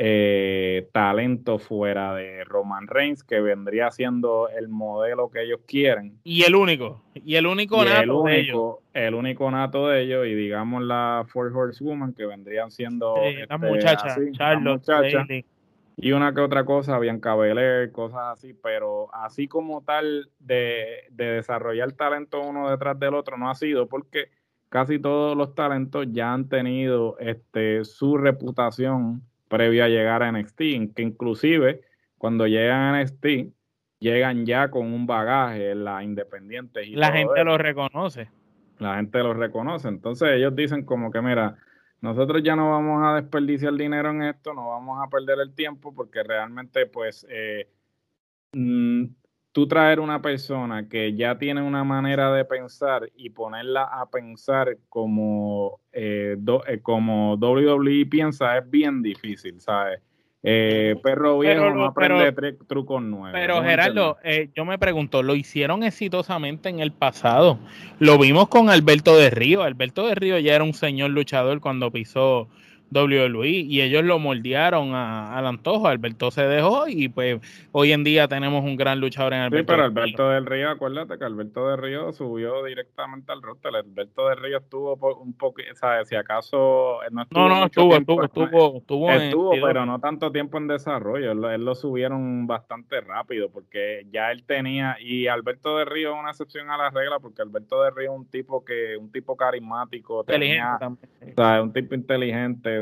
eh, 0.01 0.89
talento 0.93 1.59
fuera 1.59 2.15
de 2.15 2.45
Roman 2.45 2.87
Reigns, 2.87 3.25
que 3.25 3.41
vendría 3.41 3.91
siendo 3.91 4.49
el 4.49 4.69
modelo 4.69 5.29
que 5.29 5.43
ellos 5.43 5.59
quieren. 5.67 6.21
Y 6.23 6.45
el 6.45 6.55
único, 6.55 7.03
y 7.15 7.35
el 7.35 7.49
único 7.49 7.85
nato 7.85 8.03
el 8.03 8.11
único, 8.11 8.29
de 8.29 8.39
ellos. 8.39 8.75
El 8.95 9.15
único 9.17 9.51
nato 9.51 9.89
de 9.89 10.03
ellos, 10.03 10.27
y 10.29 10.37
digamos 10.37 10.85
la 10.85 11.27
Four 11.27 11.53
Horsewoman, 11.53 12.15
que 12.15 12.27
vendrían 12.27 12.71
siendo 12.71 13.17
sí, 13.17 13.41
este, 13.41 13.59
muchachas, 13.59 14.19
Charlotte, 14.35 14.87
muchacha, 14.87 15.27
y 15.97 16.13
una 16.13 16.33
que 16.33 16.43
otra 16.43 16.65
cosa, 16.65 16.97
Bianca 17.01 17.35
Belair, 17.35 17.91
cosas 17.91 18.21
así, 18.35 18.55
pero 18.55 19.13
así 19.13 19.49
como 19.49 19.83
tal 19.83 20.31
de, 20.39 21.07
de 21.11 21.25
desarrollar 21.25 21.91
talento 21.91 22.41
uno 22.41 22.71
detrás 22.71 22.97
del 23.01 23.15
otro 23.15 23.37
no 23.37 23.51
ha 23.51 23.57
sido, 23.57 23.89
porque 23.89 24.31
casi 24.69 25.01
todos 25.01 25.37
los 25.37 25.57
talentos 25.57 26.07
ya 26.13 26.33
han 26.33 26.49
tenido 26.49 27.19
este, 27.19 27.85
su 27.85 28.17
reputación 28.17 29.25
previo 29.49 29.85
a 29.85 29.89
llegar 29.89 30.23
a 30.23 30.31
NXT, 30.31 30.59
que 30.95 31.03
inclusive 31.03 31.83
cuando 32.17 32.47
llegan 32.47 32.95
a 32.95 33.03
NXT 33.03 33.27
llegan 34.01 34.47
ya 34.47 34.71
con 34.71 34.93
un 34.93 35.07
bagaje 35.07 35.73
en 35.73 35.85
la 35.85 36.03
independiente. 36.03 36.85
Y 36.85 36.95
la 36.95 37.13
gente 37.13 37.43
lo 37.45 37.59
reconoce. 37.59 38.29
La 38.79 38.97
gente 38.97 39.19
lo 39.19 39.35
reconoce. 39.35 39.89
Entonces 39.89 40.29
ellos 40.33 40.55
dicen 40.55 40.85
como 40.85 41.11
que, 41.11 41.21
mira, 41.21 41.57
nosotros 42.01 42.43
ya 42.43 42.55
no 42.55 42.71
vamos 42.71 43.03
a 43.05 43.17
desperdiciar 43.17 43.75
dinero 43.75 44.11
en 44.11 44.23
esto, 44.23 44.55
no 44.55 44.69
vamos 44.69 45.01
a 45.03 45.09
perder 45.11 45.41
el 45.41 45.55
tiempo 45.55 45.93
porque 45.95 46.23
realmente 46.23 46.87
pues 46.87 47.27
eh, 47.29 47.69
mm, 48.53 49.05
tú 49.59 49.67
traer 49.67 49.99
una 49.99 50.23
persona 50.23 50.89
que 50.89 51.17
ya 51.17 51.37
tiene 51.37 51.61
una 51.61 51.83
manera 51.83 52.33
de 52.33 52.45
pensar 52.45 53.11
y 53.17 53.31
ponerla 53.31 53.83
a 53.83 54.09
pensar 54.09 54.79
como, 54.89 55.81
eh, 55.93 56.37
eh 56.69 56.81
como 56.81 57.35
WWE 57.35 58.07
piensa 58.07 58.57
es 58.57 58.71
bien 58.71 59.03
difícil, 59.03 59.61
¿sabes? 59.61 60.01
Eh, 60.45 60.95
perro 61.03 61.41
viejo 61.41 61.71
no 61.71 61.87
aprende 61.87 62.53
trucos 62.69 63.03
nuevos. 63.03 63.33
Pero 63.33 63.61
Gerardo, 63.65 64.19
eh, 64.23 64.51
yo 64.55 64.65
me 64.65 64.79
pregunto, 64.79 65.25
¿lo 65.25 65.35
hicieron 65.35 65.83
exitosamente 65.83 66.69
en 66.69 66.79
el 66.79 66.93
pasado? 66.93 67.59
Lo 67.99 68.17
vimos 68.17 68.47
con 68.47 68.71
Alberto 68.71 69.17
de 69.17 69.31
Río. 69.31 69.65
Alberto 69.65 70.07
de 70.07 70.15
Río 70.15 70.39
ya 70.39 70.55
era 70.55 70.63
un 70.63 70.73
señor 70.73 71.11
luchador 71.11 71.59
cuando 71.59 71.91
pisó 71.91 72.49
WWE 72.91 73.49
y 73.49 73.83
ellos 73.83 74.05
lo 74.05 74.19
moldearon 74.19 74.95
al 74.95 75.47
antojo. 75.47 75.89
Alberto 75.89 76.31
se 76.31 76.43
dejó 76.43 76.89
y 76.89 77.09
pues 77.09 77.41
hoy 77.73 77.93
en 77.93 78.05
día 78.05 78.29
tenemos 78.29 78.65
un 78.65 78.77
gran 78.77 79.01
luchador 79.01 79.35
en 79.35 79.41
Alberto. 79.41 79.59
Sí, 79.59 79.67
pero 79.67 79.85
Alberto 79.85 80.29
del 80.31 80.47
Río, 80.47 80.71
acuérdate 80.71 81.19
que 81.19 81.25
Alberto 81.25 81.69
del 81.69 81.79
Río 81.79 82.13
subió 82.13 82.65
directamente 82.65 83.33
al 83.33 83.43
roster. 83.43 83.75
Alberto 83.75 84.29
del 84.29 84.39
Río 84.39 84.59
estuvo 84.59 84.95
un 85.17 85.35
poco, 85.35 85.61
¿sabes? 85.75 86.09
Si 86.09 86.17
acaso 86.17 87.01
no 87.11 87.23
estuvo. 87.23 87.49
No, 87.49 87.49
no, 87.49 87.67
estuvo, 87.67 87.95
estuvo, 87.97 88.25
estuvo, 88.25 88.77
estuvo, 88.79 89.11
estuvo, 89.11 89.51
pero 89.63 89.85
no 89.85 90.01
tanto 90.01 90.33
tiempo 90.33 90.59
en 90.59 90.69
desarrollo. 90.69 91.33
Él, 91.33 91.65
lo 91.65 91.75
subieron 91.75 92.47
bastante 92.47 93.01
rápido 93.01 93.51
porque 93.51 94.07
ya 94.11 94.31
él 94.31 94.45
tenía, 94.45 94.97
y 95.01 95.27
Alberto 95.27 95.77
del 95.77 95.87
Río 95.87 96.15
es 96.15 96.21
una 96.21 96.31
excepción 96.31 96.71
a 96.71 96.77
la 96.77 96.91
regla 96.91 97.19
porque 97.19 97.43
Alberto 97.43 97.83
del 97.83 97.95
Río 97.95 98.13
es 98.13 98.19
un 98.19 98.27
tipo 98.27 98.65
que, 98.65 98.97
un 98.97 99.11
tipo 99.11 99.37
carismático, 99.37 100.25
tenía, 100.25 100.79
¿sabes? 101.37 101.63
un 101.63 101.73
tipo 101.73 101.95
inteligente 101.95 102.78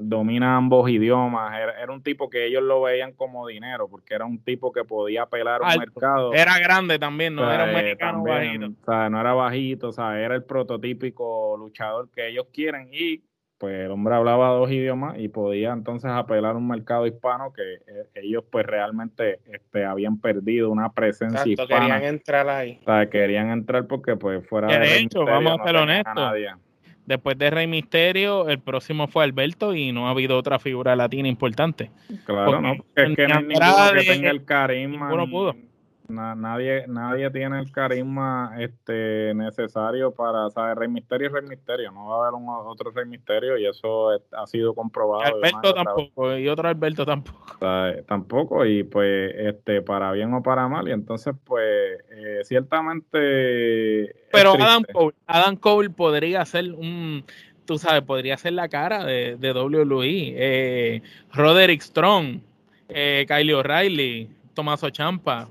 domina 0.00 0.56
ambos 0.56 0.88
idiomas. 0.90 1.58
Era, 1.58 1.92
un 1.92 2.02
tipo 2.02 2.28
que 2.28 2.46
ellos 2.46 2.62
lo 2.62 2.82
veían 2.82 3.12
como 3.12 3.46
dinero, 3.46 3.88
porque 3.88 4.14
era 4.14 4.24
un 4.24 4.42
tipo 4.42 4.72
que 4.72 4.84
podía 4.84 5.22
apelar 5.22 5.62
un 5.62 5.78
mercado. 5.78 6.32
Era 6.32 6.58
grande 6.58 6.98
también, 6.98 7.34
no 7.34 7.50
era 7.50 7.64
un 7.64 7.72
mexicano 7.72 8.22
bajito. 8.22 8.68
no 9.10 9.20
era 9.20 9.32
bajito, 9.32 9.90
era 10.14 10.34
el 10.34 10.44
prototípico 10.44 11.56
luchador 11.58 12.08
que 12.14 12.28
ellos 12.28 12.46
quieren 12.52 12.88
y 12.92 13.22
pues 13.58 13.74
el 13.74 13.90
hombre 13.90 14.14
hablaba 14.14 14.50
dos 14.50 14.70
idiomas 14.70 15.18
y 15.18 15.28
podía 15.28 15.72
entonces 15.72 16.10
apelar 16.10 16.56
un 16.56 16.68
mercado 16.68 17.06
hispano 17.06 17.52
que 17.52 17.62
eh, 17.86 18.06
ellos 18.14 18.44
pues 18.50 18.66
realmente 18.66 19.40
este, 19.46 19.84
habían 19.84 20.20
perdido 20.20 20.70
una 20.70 20.92
presencia 20.92 21.42
hispana. 21.46 21.80
querían 21.80 22.04
entrar 22.04 22.48
ahí. 22.48 22.80
querían 23.10 23.50
entrar 23.50 23.86
porque 23.86 24.16
pues 24.16 24.46
fuera 24.46 24.66
de, 24.78 24.98
hecho, 24.98 25.24
vamos 25.24 25.58
a 25.58 25.64
ser 25.64 25.76
honestos 25.76 26.32
Después 27.06 27.38
de 27.38 27.50
Rey 27.50 27.66
Misterio, 27.66 28.48
el 28.48 28.58
próximo 28.58 29.06
fue 29.06 29.24
Alberto 29.24 29.74
y 29.74 29.92
no 29.92 30.08
ha 30.08 30.10
habido 30.10 30.36
otra 30.36 30.58
figura 30.58 30.96
latina 30.96 31.28
importante. 31.28 31.90
Claro, 32.24 32.60
no, 32.60 32.76
porque 32.76 33.12
es 33.12 33.16
que 33.16 33.28
no 33.28 33.36
hay 33.36 33.44
ninguno 33.44 33.92
que 33.94 34.04
tenga 34.04 34.30
el 34.30 34.44
carisma. 34.44 35.08
Ninguno 35.08 35.30
pudo 35.30 35.56
nadie, 36.08 36.84
nadie 36.88 37.30
tiene 37.30 37.60
el 37.60 37.70
carisma 37.70 38.54
este 38.58 39.32
necesario 39.34 40.12
para, 40.12 40.50
saber 40.50 40.78
Rey 40.78 40.88
Misterio 40.88 41.28
y 41.28 41.30
Rey 41.32 41.48
Misterio, 41.48 41.92
no 41.92 42.08
va 42.08 42.16
a 42.16 42.28
haber 42.28 42.34
un, 42.34 42.48
otro 42.48 42.90
Rey 42.90 43.06
Misterio 43.06 43.58
y 43.58 43.66
eso 43.66 44.10
ha 44.10 44.46
sido 44.46 44.74
comprobado. 44.74 45.22
Alberto 45.22 45.74
tampoco, 45.74 46.36
y 46.36 46.48
otro 46.48 46.68
Alberto 46.68 47.04
tampoco. 47.04 47.56
tampoco, 48.06 48.66
y 48.66 48.84
pues 48.84 49.34
este 49.36 49.82
para 49.82 50.12
bien 50.12 50.32
o 50.34 50.42
para 50.42 50.68
mal, 50.68 50.88
y 50.88 50.92
entonces 50.92 51.34
pues 51.44 52.00
eh, 52.10 52.40
ciertamente... 52.44 54.14
Pero 54.32 54.54
Adam 54.54 54.84
Cole, 54.92 55.14
Adam 55.26 55.56
Cole 55.56 55.90
podría 55.90 56.44
ser 56.44 56.72
un 56.72 57.24
tú 57.66 57.78
sabes, 57.78 58.02
podría 58.02 58.36
ser 58.38 58.54
la 58.54 58.68
cara 58.68 59.04
de, 59.04 59.36
de 59.36 59.52
WWE. 59.52 60.34
Eh, 60.36 61.02
Roderick 61.32 61.82
Strong, 61.82 62.40
eh, 62.88 63.26
Kylie 63.28 63.54
O'Reilly, 63.54 64.30
Tomaso 64.54 64.88
Champa, 64.90 65.48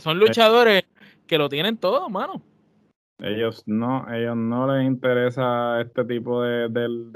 son 0.00 0.18
luchadores 0.18 0.84
que 1.26 1.38
lo 1.38 1.48
tienen 1.48 1.76
todo, 1.78 2.08
mano. 2.08 2.42
Ellos 3.18 3.62
no, 3.66 4.06
ellos 4.12 4.36
no 4.36 4.72
les 4.74 4.86
interesa 4.86 5.80
este 5.80 6.04
tipo 6.04 6.42
de, 6.42 6.68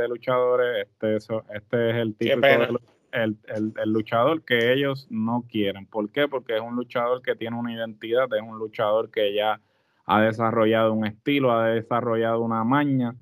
luchadores. 0.08 0.86
Este, 0.86 1.16
eso, 1.16 1.44
este 1.54 1.90
es 1.90 1.96
el 1.96 2.14
tipo 2.14 2.40
de, 2.40 2.78
el, 3.12 3.36
el, 3.76 3.92
luchador 3.92 4.42
que 4.42 4.72
ellos 4.72 5.06
no 5.10 5.44
quieren. 5.48 5.86
¿Por 5.86 6.10
qué? 6.10 6.26
Porque 6.26 6.56
es 6.56 6.62
un 6.62 6.76
luchador 6.76 7.20
que 7.22 7.34
tiene 7.34 7.56
una 7.56 7.74
identidad, 7.74 8.32
es 8.34 8.42
un 8.42 8.58
luchador 8.58 9.10
que 9.10 9.34
ya 9.34 9.60
ha 10.06 10.22
desarrollado 10.22 10.92
un 10.94 11.06
estilo, 11.06 11.52
ha 11.52 11.68
desarrollado 11.68 12.40
una 12.40 12.64
maña 12.64 13.14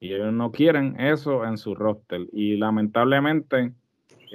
y 0.00 0.12
ellos 0.12 0.32
no 0.32 0.50
quieren 0.50 1.00
eso 1.00 1.44
en 1.44 1.56
su 1.56 1.74
roster. 1.74 2.26
Y 2.32 2.56
lamentablemente 2.56 3.72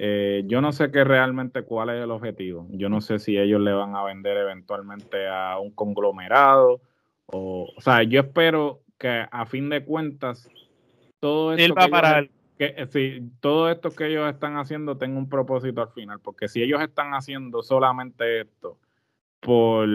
eh, 0.01 0.43
yo 0.45 0.61
no 0.61 0.71
sé 0.71 0.91
qué 0.91 1.03
realmente 1.03 1.63
cuál 1.63 1.89
es 1.89 2.01
el 2.01 2.11
objetivo. 2.11 2.65
Yo 2.71 2.87
no 2.87 3.01
sé 3.01 3.19
si 3.19 3.37
ellos 3.37 3.59
le 3.59 3.73
van 3.73 3.97
a 3.97 4.03
vender 4.05 4.37
eventualmente 4.37 5.27
a 5.27 5.59
un 5.59 5.71
conglomerado. 5.71 6.79
O, 7.25 7.67
o 7.75 7.81
sea, 7.81 8.03
yo 8.03 8.21
espero 8.21 8.79
que 8.97 9.25
a 9.29 9.45
fin 9.45 9.67
de 9.67 9.83
cuentas 9.83 10.49
todo 11.19 11.51
esto, 11.53 11.75
que, 11.75 11.83
ellos, 11.83 12.89
que 12.91 13.23
todo 13.41 13.69
esto 13.69 13.91
que 13.91 14.07
ellos 14.07 14.29
están 14.29 14.55
haciendo 14.55 14.97
tenga 14.97 15.17
un 15.17 15.27
propósito 15.27 15.81
al 15.81 15.89
final. 15.89 16.21
Porque 16.21 16.47
si 16.47 16.63
ellos 16.63 16.81
están 16.81 17.13
haciendo 17.13 17.61
solamente 17.61 18.39
esto 18.39 18.77
por, 19.41 19.85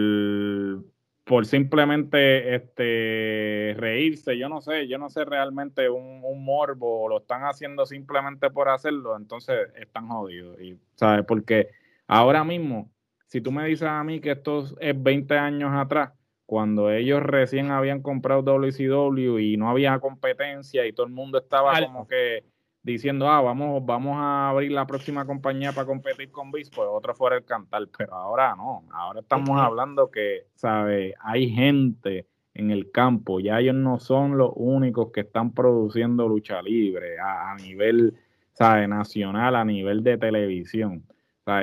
por 1.25 1.47
simplemente 1.47 2.55
este 2.55 3.75
reírse, 3.77 4.37
yo 4.37 4.47
no 4.47 4.61
sé, 4.61 4.87
yo 4.87 4.99
no 4.99 5.09
sé 5.09 5.25
realmente 5.25 5.89
un, 5.89 6.21
un, 6.23 6.45
morbo, 6.45 7.09
lo 7.09 7.17
están 7.17 7.41
haciendo 7.41 7.87
simplemente 7.87 8.51
por 8.51 8.69
hacerlo, 8.69 9.17
entonces 9.17 9.69
están 9.75 10.07
jodidos. 10.07 10.61
Y, 10.61 10.79
¿sabes? 10.93 11.25
Porque 11.25 11.69
ahora 12.05 12.43
mismo, 12.43 12.91
si 13.25 13.41
tú 13.41 13.51
me 13.51 13.65
dices 13.65 13.87
a 13.87 14.03
mí 14.03 14.21
que 14.21 14.31
esto 14.31 14.65
es 14.79 15.03
20 15.03 15.35
años 15.35 15.71
atrás, 15.73 16.13
cuando 16.45 16.91
ellos 16.91 17.23
recién 17.23 17.71
habían 17.71 18.03
comprado 18.03 18.43
WCW 18.43 19.39
y 19.39 19.57
no 19.57 19.67
había 19.69 19.97
competencia 19.99 20.85
y 20.85 20.93
todo 20.93 21.07
el 21.07 21.11
mundo 21.11 21.39
estaba 21.39 21.81
como 21.81 22.07
que 22.07 22.43
diciendo, 22.85 23.27
ah, 23.27 23.41
vamos, 23.41 23.83
vamos 23.83 24.15
a 24.17 24.49
abrir 24.49 24.71
la 24.71 24.85
próxima 24.85 25.25
compañía 25.25 25.71
para 25.71 25.87
competir 25.87 26.29
con 26.29 26.51
Biz, 26.51 26.69
pues 26.69 26.87
otro 26.89 27.15
fuera 27.15 27.35
el 27.35 27.43
cantar, 27.43 27.87
pero 27.97 28.13
ahora 28.13 28.55
no, 28.55 28.83
ahora 28.93 29.21
estamos 29.21 29.59
hablando 29.59 30.11
que, 30.11 30.45
¿sabe? 30.53 31.15
Hay 31.19 31.49
gente 31.49 32.27
en 32.53 32.69
el 32.69 32.91
campo, 32.91 33.39
ya 33.39 33.59
ellos 33.59 33.73
no 33.73 33.99
son 33.99 34.37
los 34.37 34.51
únicos 34.55 35.11
que 35.11 35.21
están 35.21 35.51
produciendo 35.51 36.27
lucha 36.27 36.61
libre 36.61 37.17
a, 37.19 37.55
nivel, 37.55 38.13
¿sabe? 38.53 38.87
Nacional, 38.87 39.55
a 39.55 39.65
nivel 39.65 40.03
de 40.03 40.19
televisión. 40.19 41.03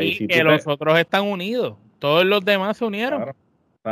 Y, 0.00 0.26
que 0.26 0.42
los 0.42 0.66
otros 0.66 0.98
están 0.98 1.24
unidos, 1.24 1.76
todos 2.00 2.24
los 2.24 2.44
demás 2.44 2.76
se 2.76 2.84
unieron. 2.84 3.32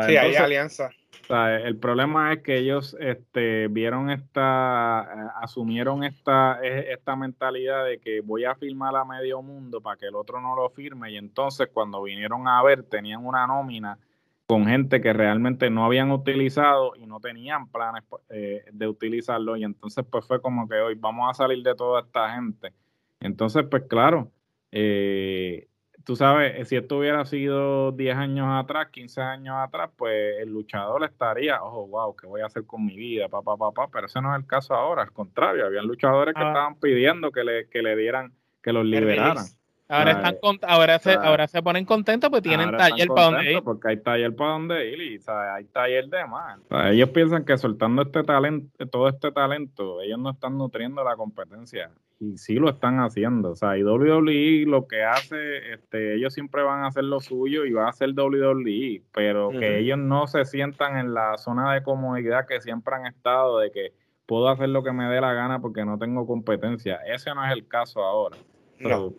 Sí, 0.07 0.17
hay 0.17 0.35
alianza 0.35 0.91
el 1.31 1.77
problema 1.77 2.33
es 2.33 2.43
que 2.43 2.59
ellos 2.59 2.97
este, 2.99 3.69
vieron 3.69 4.11
esta, 4.11 5.03
eh, 5.03 5.31
asumieron 5.41 6.03
esta, 6.03 6.59
e, 6.63 6.93
esta 6.93 7.15
mentalidad 7.17 7.85
de 7.85 7.99
que 7.99 8.21
voy 8.21 8.45
a 8.45 8.55
firmar 8.55 8.97
a 8.97 9.05
medio 9.05 9.41
mundo 9.41 9.81
para 9.81 9.97
que 9.97 10.07
el 10.07 10.17
otro 10.17 10.41
no 10.41 10.57
lo 10.57 10.69
firme 10.71 11.13
y 11.13 11.17
entonces 11.17 11.69
cuando 11.73 12.03
vinieron 12.03 12.49
a 12.49 12.63
ver 12.63 12.83
tenían 12.83 13.25
una 13.25 13.47
nómina 13.47 13.99
con 14.47 14.67
gente 14.67 15.01
que 15.01 15.13
realmente 15.13 15.71
no 15.71 15.85
habían 15.85 16.11
utilizado 16.11 16.97
y 16.97 17.07
no 17.07 17.21
tenían 17.21 17.69
planes 17.69 18.03
eh, 18.31 18.65
de 18.73 18.89
utilizarlo 18.89 19.57
y 19.57 19.63
entonces 19.63 20.05
pues 20.11 20.27
fue 20.27 20.43
como 20.43 20.69
que 20.69 20.75
hoy 20.75 20.97
vamos 20.97 21.31
a 21.31 21.35
salir 21.35 21.63
de 21.63 21.75
toda 21.77 22.01
esta 22.01 22.35
gente. 22.35 22.73
Entonces 23.21 23.65
pues 23.71 23.85
claro, 23.89 24.33
eh, 24.73 25.70
tú 26.05 26.17
sabes, 26.17 26.69
si 26.69 26.77
esto 26.77 26.99
hubiera 26.99 27.25
sido 27.25 27.93
10 27.93 28.17
años 28.17 28.47
atrás, 28.51 28.89
15 28.91 29.21
años 29.21 29.57
atrás, 29.59 29.91
pues 29.97 30.41
el 30.41 30.51
luchador 30.51 31.05
estaría, 31.05 31.63
ojo, 31.63 31.87
wow, 31.87 32.17
¿qué 32.17 32.27
voy 32.27 32.41
a 32.41 32.47
hacer 32.47 32.65
con 32.65 32.85
mi 32.85 32.97
vida? 32.97 33.29
Papá, 33.29 33.57
papá, 33.57 33.89
pero 33.93 34.07
ese 34.07 34.21
no 34.21 34.35
es 34.35 34.41
el 34.41 34.47
caso 34.47 34.75
ahora, 34.75 35.03
al 35.03 35.13
contrario, 35.13 35.67
habían 35.67 35.87
luchadores 35.87 36.35
que 36.35 36.43
ah. 36.43 36.49
estaban 36.49 36.79
pidiendo 36.79 37.31
que 37.31 37.45
le, 37.45 37.69
que 37.69 37.83
le 37.83 37.97
dieran, 37.97 38.33
que 38.63 38.73
los 38.73 38.85
liberaran. 38.85 39.47
Ahora, 39.91 40.13
están 40.13 40.37
ahora, 40.69 40.99
se, 41.01 41.13
ahora 41.15 41.49
se 41.49 41.61
ponen 41.63 41.85
contentos 41.85 42.31
porque 42.31 42.49
tienen 42.49 42.71
taller 42.77 43.09
para 43.09 43.25
donde 43.25 43.53
ir. 43.53 43.63
Porque 43.63 43.89
hay 43.89 43.97
taller 43.97 44.37
para 44.37 44.53
donde 44.53 44.89
ir 44.89 45.03
y 45.03 45.21
hay 45.29 45.65
taller 45.65 46.07
de 46.07 46.27
más. 46.27 46.61
ellos 46.93 47.09
piensan 47.09 47.45
que 47.45 47.59
soltando 47.59 48.03
este 48.03 48.23
talento, 48.23 48.87
todo 48.87 49.09
este 49.09 49.33
talento, 49.33 50.01
ellos 50.01 50.19
no 50.21 50.31
están 50.31 50.57
nutriendo 50.57 51.03
la 51.03 51.17
competencia. 51.17 51.91
Y 52.21 52.39
sí 52.39 52.55
lo 52.55 52.69
están 52.69 53.01
haciendo. 53.01 53.51
O 53.51 53.57
sea, 53.57 53.77
y 53.79 53.83
WWE 53.83 54.65
lo 54.67 54.87
que 54.87 55.03
hace, 55.03 55.73
este, 55.73 56.15
ellos 56.15 56.35
siempre 56.35 56.63
van 56.63 56.85
a 56.85 56.87
hacer 56.87 57.05
lo 57.05 57.19
suyo 57.19 57.65
y 57.65 57.73
va 57.73 57.87
a 57.87 57.91
hacer 57.91 58.11
WWE, 58.11 59.03
pero 59.13 59.51
que 59.51 59.81
ellos 59.81 59.99
no 59.99 60.29
se 60.29 60.45
sientan 60.45 60.99
en 60.99 61.15
la 61.15 61.37
zona 61.37 61.75
de 61.75 61.83
comodidad 61.83 62.47
que 62.47 62.61
siempre 62.61 62.95
han 62.95 63.07
estado, 63.07 63.59
de 63.59 63.73
que 63.73 63.93
puedo 64.27 64.49
hacer 64.49 64.69
lo 64.69 64.85
que 64.85 64.93
me 64.93 65.07
dé 65.07 65.21
la 65.21 65.33
gana 65.33 65.61
porque 65.61 65.85
no 65.85 65.99
tengo 65.99 66.29
competencia. 66.29 67.01
Ese 67.13 67.35
no 67.35 67.45
es 67.45 67.51
el 67.51 67.67
caso 67.67 68.05
ahora. 68.05 68.37
Pero, 68.79 69.13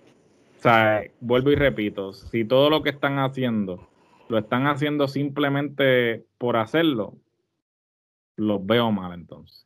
o 0.61 0.63
sea, 0.63 1.03
vuelvo 1.21 1.49
y 1.49 1.55
repito, 1.55 2.13
si 2.13 2.45
todo 2.45 2.69
lo 2.69 2.83
que 2.83 2.91
están 2.91 3.17
haciendo 3.17 3.89
lo 4.29 4.37
están 4.37 4.67
haciendo 4.67 5.07
simplemente 5.07 6.23
por 6.37 6.55
hacerlo, 6.55 7.15
los 8.35 8.63
veo 8.63 8.91
mal 8.91 9.13
entonces. 9.13 9.65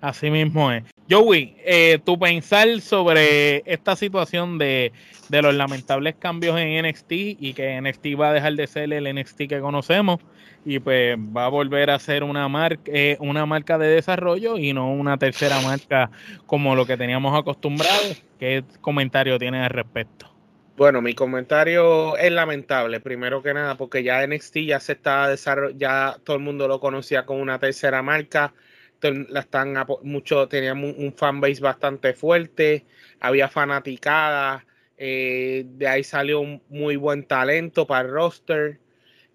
Así 0.00 0.30
mismo 0.30 0.70
es. 0.70 0.84
Joey, 1.10 1.56
eh, 1.64 1.98
tu 2.04 2.16
pensar 2.16 2.80
sobre 2.80 3.64
esta 3.66 3.96
situación 3.96 4.56
de, 4.56 4.92
los 5.30 5.52
lamentables 5.52 6.14
cambios 6.14 6.56
en 6.60 6.86
NXT 6.86 7.10
y 7.10 7.52
que 7.52 7.80
NXT 7.80 8.06
va 8.18 8.28
a 8.28 8.32
dejar 8.32 8.54
de 8.54 8.68
ser 8.68 8.92
el 8.92 9.12
NXT 9.12 9.48
que 9.48 9.58
conocemos 9.58 10.20
y 10.64 10.78
pues 10.78 11.18
va 11.18 11.46
a 11.46 11.48
volver 11.48 11.90
a 11.90 11.98
ser 11.98 12.22
una 12.22 12.48
marca, 12.48 12.84
eh, 12.86 13.16
una 13.18 13.46
marca 13.46 13.78
de 13.78 13.88
desarrollo 13.88 14.58
y 14.58 14.72
no 14.72 14.92
una 14.92 15.18
tercera 15.18 15.60
marca 15.60 16.08
como 16.46 16.76
lo 16.76 16.86
que 16.86 16.96
teníamos 16.96 17.36
acostumbrado. 17.36 18.14
¿Qué 18.38 18.62
comentario 18.80 19.40
tienes 19.40 19.64
al 19.64 19.70
respecto? 19.70 20.35
Bueno, 20.76 21.00
mi 21.00 21.14
comentario 21.14 22.18
es 22.18 22.30
lamentable, 22.30 23.00
primero 23.00 23.42
que 23.42 23.54
nada, 23.54 23.76
porque 23.78 24.02
ya 24.02 24.26
NXT 24.26 24.56
ya 24.66 24.78
se 24.78 24.92
está 24.92 25.26
desarrollando, 25.28 25.78
ya 25.78 26.18
todo 26.22 26.36
el 26.36 26.42
mundo 26.42 26.68
lo 26.68 26.80
conocía 26.80 27.24
como 27.24 27.40
una 27.40 27.58
tercera 27.58 28.02
marca, 28.02 28.52
la 29.00 29.40
están 29.40 29.74
mucho, 30.02 30.48
teníamos 30.48 30.94
un, 30.98 31.14
fanbase 31.14 31.62
bastante 31.62 32.12
fuerte, 32.12 32.84
había 33.20 33.48
fanaticada, 33.48 34.66
eh, 34.98 35.64
de 35.66 35.88
ahí 35.88 36.04
salió 36.04 36.40
un 36.40 36.62
muy 36.68 36.96
buen 36.96 37.24
talento 37.24 37.86
para 37.86 38.06
el 38.06 38.12
roster. 38.12 38.78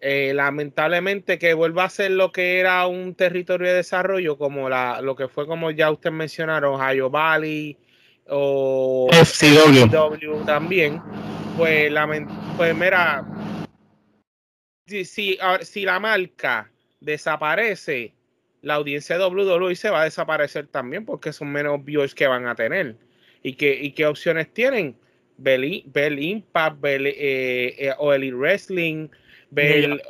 Eh, 0.03 0.33
lamentablemente 0.33 1.37
que 1.39 1.53
vuelva 1.53 1.85
a 1.85 1.89
ser 1.89 2.11
lo 2.11 2.31
que 2.31 2.59
era 2.59 2.87
un 2.87 3.15
territorio 3.15 3.69
de 3.69 3.75
desarrollo, 3.75 4.37
como 4.37 4.69
la, 4.69 5.01
lo 5.01 5.15
que 5.15 5.27
fue 5.27 5.47
como 5.47 5.71
ya 5.71 5.91
ustedes 5.91 6.15
mencionaron, 6.15 6.79
Ohio 6.81 7.09
Valley, 7.09 7.77
o 8.27 9.09
FCW 9.11 10.45
también, 10.45 11.01
pues, 11.57 11.91
la, 11.91 12.07
pues 12.57 12.75
mira, 12.75 13.25
si, 14.87 15.37
si, 15.61 15.85
la 15.85 15.99
marca 15.99 16.71
desaparece, 16.99 18.13
la 18.61 18.75
audiencia 18.75 19.17
de 19.17 19.25
WWE 19.25 19.75
se 19.75 19.89
va 19.89 20.01
a 20.01 20.05
desaparecer 20.05 20.67
también 20.67 21.05
porque 21.05 21.33
son 21.33 21.51
menos 21.51 21.83
viewers 21.83 22.13
que 22.13 22.27
van 22.27 22.47
a 22.47 22.55
tener. 22.55 22.97
¿Y 23.43 23.53
qué, 23.53 23.73
y 23.81 23.91
qué 23.91 24.05
opciones 24.05 24.53
tienen? 24.53 24.95
Bell, 25.37 25.83
Bell 25.87 26.19
Impact, 26.19 26.79
Bell, 26.79 27.07
eh, 27.07 27.75
eh, 27.77 27.93
o 27.97 28.13
Elite 28.13 28.35
Wrestling, 28.35 29.07
Bell, 29.49 30.01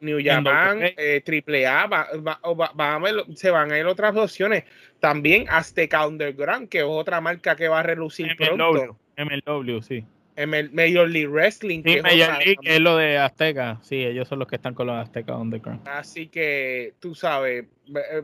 New 0.00 0.18
Japan, 0.22 0.80
eh, 0.82 1.22
Triple 1.24 1.66
A, 1.66 1.86
va, 1.86 2.08
se 3.34 3.50
van 3.50 3.72
a 3.72 3.78
ir 3.78 3.86
otras 3.86 4.14
opciones. 4.16 4.64
También 5.00 5.46
Azteca 5.48 6.06
Underground, 6.06 6.68
que 6.68 6.78
es 6.78 6.84
otra 6.84 7.20
marca 7.20 7.56
que 7.56 7.68
va 7.68 7.80
a 7.80 7.82
relucir 7.82 8.26
MLW, 8.38 8.56
pronto. 8.56 8.98
MLW, 9.16 9.80
sí. 9.82 10.04
ML, 10.36 10.70
Major 10.72 11.08
League 11.08 11.28
Wrestling. 11.28 11.82
Sí, 11.82 12.00
Major 12.02 12.38
League 12.38 12.58
es 12.62 12.80
lo 12.80 12.96
de 12.96 13.18
Azteca. 13.18 13.78
Sí, 13.82 14.04
ellos 14.04 14.28
son 14.28 14.38
los 14.38 14.48
que 14.48 14.56
están 14.56 14.74
con 14.74 14.86
los 14.86 14.96
Azteca 14.96 15.34
Underground. 15.36 15.88
Así 15.88 16.28
que, 16.28 16.94
tú 17.00 17.14
sabes, 17.14 17.64
eh, 17.94 18.22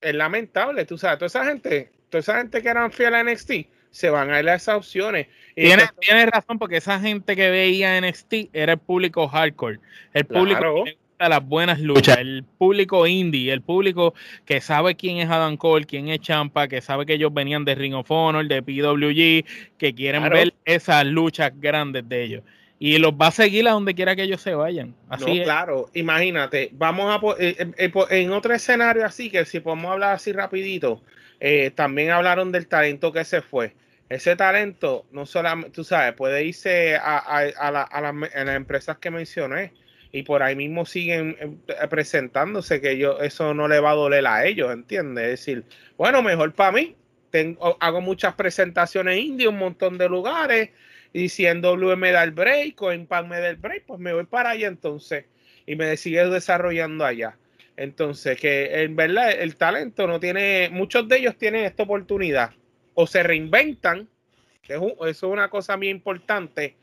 es 0.00 0.14
lamentable, 0.14 0.84
tú 0.84 0.98
sabes, 0.98 1.18
toda 1.18 1.26
esa 1.26 1.44
gente, 1.44 1.90
toda 2.10 2.20
esa 2.20 2.38
gente 2.38 2.62
que 2.62 2.68
eran 2.68 2.90
fieles 2.90 3.20
a 3.20 3.22
NXT, 3.22 3.52
se 3.94 4.10
van 4.10 4.28
a 4.32 4.40
ir 4.40 4.48
a 4.48 4.56
esas 4.56 4.74
opciones. 4.74 5.28
Tienes, 5.54 5.88
razón, 6.26 6.58
porque 6.58 6.78
esa 6.78 6.98
gente 6.98 7.36
que 7.36 7.48
veía 7.48 8.00
NXT 8.00 8.50
era 8.52 8.72
el 8.72 8.78
público 8.78 9.28
hardcore, 9.28 9.78
el 10.12 10.24
público 10.24 10.58
que 10.58 10.90
le 10.90 10.96
gusta 10.96 11.28
las 11.28 11.46
buenas 11.46 11.78
luchas, 11.78 12.18
el 12.18 12.42
público 12.58 13.06
indie, 13.06 13.52
el 13.52 13.62
público 13.62 14.14
que 14.46 14.60
sabe 14.60 14.96
quién 14.96 15.18
es 15.18 15.30
Adam 15.30 15.56
Cole, 15.56 15.86
quién 15.86 16.08
es 16.08 16.18
Champa, 16.18 16.66
que 16.66 16.80
sabe 16.80 17.06
que 17.06 17.14
ellos 17.14 17.32
venían 17.32 17.64
de 17.64 17.76
Ring 17.76 17.94
of 17.94 18.10
Honor, 18.10 18.48
de 18.48 18.62
PWG, 18.62 19.78
que 19.78 19.94
quieren 19.94 20.28
ver 20.28 20.52
esas 20.64 21.06
luchas 21.06 21.52
grandes 21.54 22.08
de 22.08 22.24
ellos. 22.24 22.42
Y 22.80 22.98
los 22.98 23.12
va 23.12 23.28
a 23.28 23.30
seguir 23.30 23.68
a 23.68 23.70
donde 23.70 23.94
quiera 23.94 24.16
que 24.16 24.24
ellos 24.24 24.40
se 24.42 24.56
vayan. 24.56 24.92
Así 25.08 25.42
claro, 25.44 25.88
imagínate, 25.94 26.70
vamos 26.72 27.14
a 27.14 27.20
eh, 27.40 27.54
eh, 27.60 27.74
eh, 27.78 27.92
en 28.10 28.32
otro 28.32 28.52
escenario 28.52 29.06
así, 29.06 29.30
que 29.30 29.44
si 29.44 29.60
podemos 29.60 29.92
hablar 29.92 30.14
así 30.14 30.32
rapidito, 30.32 31.00
también 31.76 32.10
hablaron 32.10 32.50
del 32.50 32.66
talento 32.66 33.12
que 33.12 33.24
se 33.24 33.40
fue 33.40 33.72
ese 34.14 34.36
talento 34.36 35.06
no 35.10 35.26
solamente, 35.26 35.70
tú 35.70 35.82
sabes, 35.82 36.14
puede 36.14 36.44
irse 36.44 36.96
a, 36.96 37.50
las 38.00 38.56
empresas 38.56 38.98
que 38.98 39.10
mencioné 39.10 39.72
y 40.12 40.22
por 40.22 40.42
ahí 40.42 40.54
mismo 40.54 40.86
siguen 40.86 41.36
eh, 41.40 41.88
presentándose 41.88 42.80
que 42.80 42.96
yo 42.96 43.18
eso 43.20 43.54
no 43.54 43.66
le 43.66 43.80
va 43.80 43.90
a 43.90 43.94
doler 43.94 44.24
a 44.26 44.46
ellos, 44.46 44.72
¿entiendes? 44.72 45.24
Es 45.24 45.30
decir, 45.40 45.64
bueno, 45.96 46.22
mejor 46.22 46.52
para 46.54 46.72
mí, 46.72 46.94
hago 47.80 48.00
muchas 48.00 48.34
presentaciones 48.34 49.18
indie, 49.18 49.48
un 49.48 49.58
montón 49.58 49.98
de 49.98 50.08
lugares, 50.08 50.70
y 51.12 51.28
si 51.28 51.46
en 51.46 51.60
W 51.60 51.96
me 51.96 52.12
da 52.12 52.22
el 52.22 52.30
break 52.30 52.80
o 52.82 52.92
en 52.92 53.06
PAN 53.06 53.28
me 53.28 53.40
da 53.40 53.48
el 53.48 53.56
break, 53.56 53.84
pues 53.86 53.98
me 53.98 54.12
voy 54.12 54.26
para 54.26 54.50
allá 54.50 54.68
entonces 54.68 55.24
y 55.66 55.74
me 55.74 55.96
sigue 55.96 56.24
desarrollando 56.28 57.04
allá. 57.04 57.36
Entonces, 57.76 58.38
que 58.38 58.82
en 58.82 58.94
verdad 58.94 59.32
el 59.32 59.56
talento 59.56 60.06
no 60.06 60.20
tiene, 60.20 60.68
muchos 60.70 61.08
de 61.08 61.18
ellos 61.18 61.36
tienen 61.36 61.64
esta 61.64 61.82
oportunidad 61.82 62.52
o 62.94 63.06
se 63.06 63.22
reinventan, 63.22 64.08
eso 64.66 65.06
es 65.06 65.22
una 65.22 65.48
cosa 65.48 65.76
muy 65.76 65.88
importante, 65.88 66.76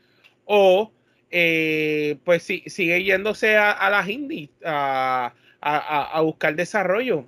o 0.44 0.92
eh, 1.30 2.16
pues 2.24 2.42
sigue 2.42 3.02
yéndose 3.02 3.56
a, 3.56 3.88
las 3.90 4.08
indies 4.08 4.50
a, 4.64 5.32
buscar 6.22 6.54
desarrollo. 6.54 7.24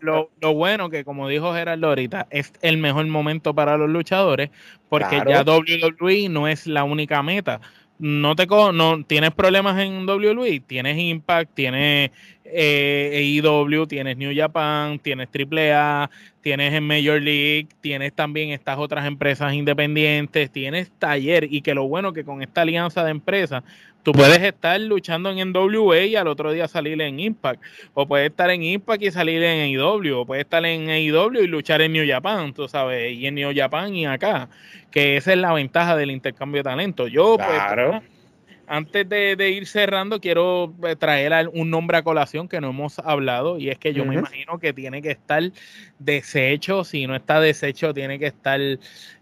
Lo, 0.00 0.30
lo, 0.40 0.54
bueno 0.54 0.90
que, 0.90 1.04
como 1.04 1.28
dijo 1.28 1.54
Gerardo 1.54 1.88
ahorita, 1.88 2.26
es 2.30 2.52
el 2.62 2.78
mejor 2.78 3.06
momento 3.06 3.54
para 3.54 3.76
los 3.76 3.88
luchadores, 3.88 4.50
porque 4.88 5.22
ya 5.28 5.42
WWE 5.42 6.28
no 6.28 6.48
es 6.48 6.66
la 6.66 6.84
única 6.84 7.22
meta 7.22 7.60
no 7.98 8.36
te 8.36 8.46
no 8.46 9.04
tienes 9.04 9.30
problemas 9.32 9.78
en 9.80 10.06
WWE, 10.08 10.60
tienes 10.60 10.98
Impact, 10.98 11.54
tienes 11.54 12.10
eh, 12.44 13.40
AEW, 13.42 13.86
tienes 13.86 14.16
New 14.16 14.32
Japan, 14.34 14.98
tienes 14.98 15.28
AAA, 15.28 16.10
tienes 16.40 16.74
en 16.74 16.86
Major 16.86 17.20
League, 17.20 17.68
tienes 17.80 18.12
también 18.12 18.50
estas 18.50 18.78
otras 18.78 19.06
empresas 19.06 19.52
independientes, 19.54 20.50
tienes 20.50 20.90
taller 20.98 21.48
y 21.50 21.62
que 21.62 21.74
lo 21.74 21.88
bueno 21.88 22.12
que 22.12 22.24
con 22.24 22.42
esta 22.42 22.62
alianza 22.62 23.02
de 23.02 23.10
empresas 23.10 23.64
tú 24.06 24.12
puedes 24.12 24.40
estar 24.40 24.80
luchando 24.80 25.32
en 25.32 25.50
NWA 25.50 26.04
y 26.04 26.14
al 26.14 26.28
otro 26.28 26.52
día 26.52 26.68
salir 26.68 27.02
en 27.02 27.18
Impact, 27.18 27.60
o 27.92 28.06
puedes 28.06 28.30
estar 28.30 28.48
en 28.50 28.62
Impact 28.62 29.02
y 29.02 29.10
salir 29.10 29.42
en 29.42 29.76
AEW, 29.76 30.20
o 30.20 30.24
puedes 30.24 30.44
estar 30.44 30.64
en 30.64 30.88
AEW 30.88 31.42
y 31.42 31.48
luchar 31.48 31.82
en 31.82 31.92
New 31.92 32.06
Japan, 32.08 32.54
tú 32.54 32.68
sabes, 32.68 33.12
y 33.12 33.26
en 33.26 33.34
New 33.34 33.50
Japan 33.52 33.96
y 33.96 34.06
acá, 34.06 34.48
que 34.92 35.16
esa 35.16 35.32
es 35.32 35.38
la 35.38 35.52
ventaja 35.52 35.96
del 35.96 36.12
intercambio 36.12 36.60
de 36.60 36.62
talento. 36.62 37.08
Yo, 37.08 37.36
pues, 37.36 37.48
Claro. 37.48 38.00
Antes 38.68 39.08
de, 39.08 39.36
de 39.36 39.50
ir 39.50 39.66
cerrando, 39.66 40.20
quiero 40.20 40.74
eh, 40.84 40.96
traer 40.96 41.48
un 41.52 41.70
nombre 41.70 41.98
a 41.98 42.02
colación 42.02 42.48
que 42.48 42.60
no 42.60 42.70
hemos 42.70 42.98
hablado 42.98 43.58
y 43.58 43.70
es 43.70 43.78
que 43.78 43.92
yo 43.92 44.04
me 44.04 44.14
imagino 44.16 44.58
que 44.58 44.72
tiene 44.72 45.02
que 45.02 45.12
estar 45.12 45.42
deshecho, 45.98 46.84
si 46.84 47.06
no 47.06 47.14
está 47.14 47.40
deshecho, 47.40 47.94
tiene 47.94 48.18
que 48.18 48.26
estar 48.26 48.60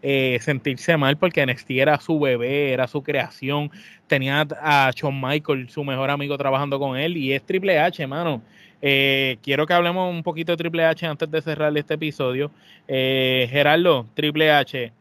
eh, 0.02 0.38
sentirse 0.40 0.96
mal 0.96 1.16
porque 1.16 1.44
NXT 1.44 1.70
era 1.72 2.00
su 2.00 2.18
bebé, 2.18 2.72
era 2.72 2.86
su 2.86 3.02
creación, 3.02 3.70
tenía 4.06 4.46
a 4.60 4.90
Shawn 4.94 5.20
Michael, 5.20 5.68
su 5.68 5.84
mejor 5.84 6.10
amigo, 6.10 6.36
trabajando 6.38 6.78
con 6.78 6.96
él 6.96 7.16
y 7.16 7.32
es 7.32 7.42
Triple 7.44 7.78
H, 7.78 8.06
mano. 8.06 8.42
Eh, 8.80 9.38
quiero 9.42 9.66
que 9.66 9.72
hablemos 9.72 10.12
un 10.12 10.22
poquito 10.22 10.52
de 10.52 10.56
Triple 10.58 10.84
H 10.84 11.06
antes 11.06 11.30
de 11.30 11.40
cerrar 11.40 11.76
este 11.76 11.94
episodio. 11.94 12.50
Eh, 12.86 13.48
Gerardo, 13.50 14.06
Triple 14.14 14.50
H, 14.50 14.92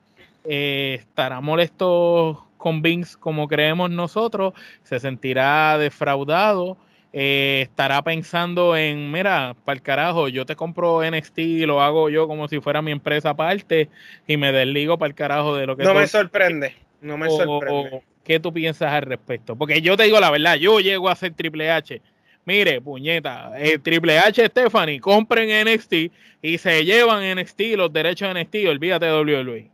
estará 0.46 1.42
molesto 1.42 2.48
con 2.64 2.82
Vince 2.82 3.18
como 3.20 3.50
creemos 3.50 3.92
nosotros, 3.92 4.54
se 4.84 4.98
sentirá 5.02 5.78
defraudado, 5.78 6.78
eh, 7.12 7.60
estará 7.64 8.02
pensando 8.02 8.78
en, 8.78 9.12
mira, 9.12 9.54
para 9.66 9.76
el 9.76 9.82
carajo, 9.82 10.30
yo 10.30 10.46
te 10.46 10.56
compro 10.56 11.04
NXT 11.04 11.40
y 11.40 11.66
lo 11.66 11.82
hago 11.82 12.10
yo 12.10 12.26
como 12.28 12.48
si 12.48 12.62
fuera 12.62 12.82
mi 12.82 12.92
empresa 12.92 13.32
aparte 13.32 13.90
y 14.26 14.38
me 14.38 14.54
desligo 14.54 14.98
para 14.98 15.10
el 15.10 15.14
carajo 15.16 15.56
de 15.58 15.68
lo 15.68 15.76
que 15.76 15.84
No 15.84 15.92
tú- 15.92 16.00
me 16.00 16.08
sorprende. 16.08 16.74
No 17.02 17.18
me 17.18 17.28
o- 17.28 17.38
sorprende. 17.38 17.90
o 17.98 18.04
¿Qué 18.24 18.40
tú 18.40 18.54
piensas 18.54 18.94
al 18.94 19.02
respecto? 19.02 19.58
Porque 19.58 19.82
yo 19.82 19.98
te 19.98 20.04
digo 20.04 20.18
la 20.22 20.32
verdad, 20.32 20.56
yo 20.56 20.80
llego 20.80 21.10
a 21.10 21.16
ser 21.16 21.34
Triple 21.34 21.70
H. 21.70 22.02
Mire, 22.46 22.80
puñeta, 22.82 23.52
eh, 23.58 23.78
Triple 23.80 24.18
H, 24.20 24.46
Stephanie, 24.48 25.00
compren 25.02 25.50
NXT 25.50 26.10
y 26.42 26.58
se 26.58 26.86
llevan 26.86 27.24
NXT, 27.24 27.76
los 27.76 27.92
derechos 27.92 28.34
de 28.34 28.40
NXT, 28.42 28.68
olvídate 28.70 29.06
de 29.08 29.12
WWE. 29.14 29.70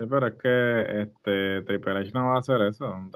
Sí, 0.00 0.06
pero 0.08 0.28
es 0.28 0.34
que 0.36 1.02
este 1.02 1.60
Triple 1.66 1.98
H 1.98 2.10
no 2.14 2.28
va 2.28 2.36
a 2.36 2.38
hacer 2.38 2.58
eso. 2.62 2.88
No. 2.88 3.10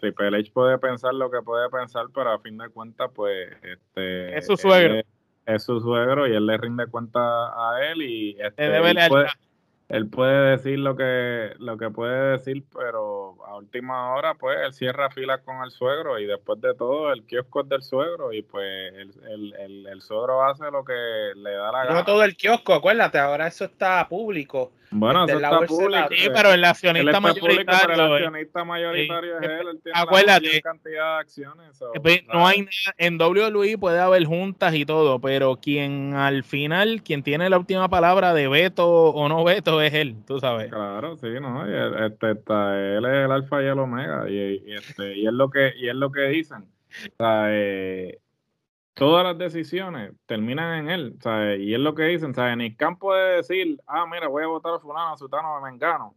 Triple 0.00 0.38
H 0.38 0.50
puede 0.54 0.78
pensar 0.78 1.12
lo 1.12 1.30
que 1.30 1.42
puede 1.42 1.68
pensar, 1.68 2.06
pero 2.14 2.30
a 2.30 2.38
fin 2.38 2.56
de 2.56 2.70
cuentas, 2.70 3.10
pues, 3.14 3.50
este 3.62 4.38
Es 4.38 4.46
su 4.46 4.56
suegro. 4.56 4.94
él 4.94 5.04
Es, 5.44 5.64
su 5.64 5.78
suegro 5.80 6.26
y 6.26 6.34
él 6.34 6.46
le 6.46 6.56
rinde 6.56 6.86
cuenta 6.86 7.20
a 7.20 7.90
él 7.90 8.00
y 8.00 8.40
este, 8.40 8.74
él, 8.74 8.96
puede, 9.10 9.26
él 9.90 10.08
puede 10.08 10.50
decir 10.52 10.78
lo 10.78 10.96
que 10.96 11.52
lo 11.58 11.76
que 11.76 11.90
puede 11.90 12.38
decir, 12.38 12.64
pero 12.74 13.13
a 13.54 13.58
última 13.58 14.14
hora, 14.14 14.34
pues, 14.34 14.56
él 14.64 14.72
cierra 14.72 15.10
filas 15.10 15.40
con 15.44 15.62
el 15.62 15.70
suegro 15.70 16.18
y 16.18 16.26
después 16.26 16.60
de 16.60 16.74
todo, 16.74 17.12
el 17.12 17.24
kiosco 17.24 17.62
es 17.62 17.68
del 17.68 17.82
suegro 17.82 18.32
y 18.32 18.42
pues 18.42 18.92
el, 18.94 19.12
el, 19.30 19.54
el, 19.58 19.86
el 19.86 20.00
suegro 20.02 20.42
hace 20.44 20.70
lo 20.70 20.84
que 20.84 20.92
le 21.36 21.50
da 21.52 21.72
la 21.72 21.84
gana. 21.84 21.98
No 22.00 22.04
todo 22.04 22.22
el 22.24 22.36
kiosco, 22.36 22.74
acuérdate, 22.74 23.18
ahora 23.18 23.46
eso 23.46 23.64
está 23.64 24.06
público. 24.08 24.72
Bueno, 24.96 25.24
Este, 25.24 25.38
eso 25.38 25.44
está 25.44 25.66
público. 25.66 26.08
Sí, 26.10 26.26
eh. 26.26 26.30
pero 26.32 26.52
el 26.52 26.64
accionista 26.64 27.10
está 27.10 27.20
público, 27.20 27.72
pero 27.82 27.94
el 27.94 27.98
mayoritario. 27.98 28.14
eh, 28.14 28.14
accionista 28.26 28.64
mayoritario 28.64 29.38
Sí. 29.40 29.44
es 29.44 29.50
él. 29.50 29.68
él 29.68 29.80
tiene 29.82 29.98
Acuérdate. 30.00 30.62
cantidad 30.62 31.14
de 31.16 31.20
acciones. 31.20 31.76
so, 31.76 31.94
Eh, 31.94 32.00
pues, 32.00 32.24
No 32.32 32.46
hay 32.46 32.60
nada, 32.60 32.94
en 32.98 33.18
WWE 33.20 33.76
puede 33.78 33.98
haber 33.98 34.24
juntas 34.24 34.72
y 34.74 34.86
todo, 34.86 35.18
pero 35.20 35.56
quien 35.56 36.14
al 36.14 36.44
final, 36.44 37.02
quien 37.02 37.24
tiene 37.24 37.50
la 37.50 37.58
última 37.58 37.88
palabra 37.88 38.34
de 38.34 38.46
veto 38.46 38.88
o 38.88 39.28
no 39.28 39.42
veto 39.42 39.80
es 39.82 39.94
él, 39.94 40.14
tú 40.28 40.38
sabes. 40.38 40.70
Claro, 40.70 41.16
sí, 41.16 41.26
no, 41.40 41.68
y 41.68 42.04
este, 42.06 42.30
está, 42.32 42.78
él 42.78 43.04
es 43.04 43.24
el 43.24 43.32
alfa 43.44 43.60
el 43.60 43.78
omega 43.78 44.28
y, 44.28 44.72
este, 44.72 45.16
y 45.16 45.26
es 45.26 45.32
lo 45.32 45.50
que 45.50 45.72
y 45.76 45.88
es 45.88 45.94
lo 45.94 46.10
que 46.10 46.22
dicen. 46.28 46.66
Eh, 47.18 48.18
todas 48.94 49.24
las 49.24 49.38
decisiones 49.38 50.12
terminan 50.26 50.86
en 50.86 50.90
él, 50.90 51.18
y 51.60 51.74
es 51.74 51.80
lo 51.80 51.94
que 51.94 52.04
dicen, 52.04 52.32
Nick 52.58 52.76
Khan 52.78 52.98
puede 52.98 53.36
decir, 53.36 53.80
ah, 53.86 54.06
mira, 54.10 54.28
voy 54.28 54.44
a 54.44 54.46
votar 54.46 54.74
a 54.74 54.78
fulano, 54.78 55.12
a 55.12 55.16
sutano, 55.16 55.56
a 55.56 55.60
mengano, 55.60 56.16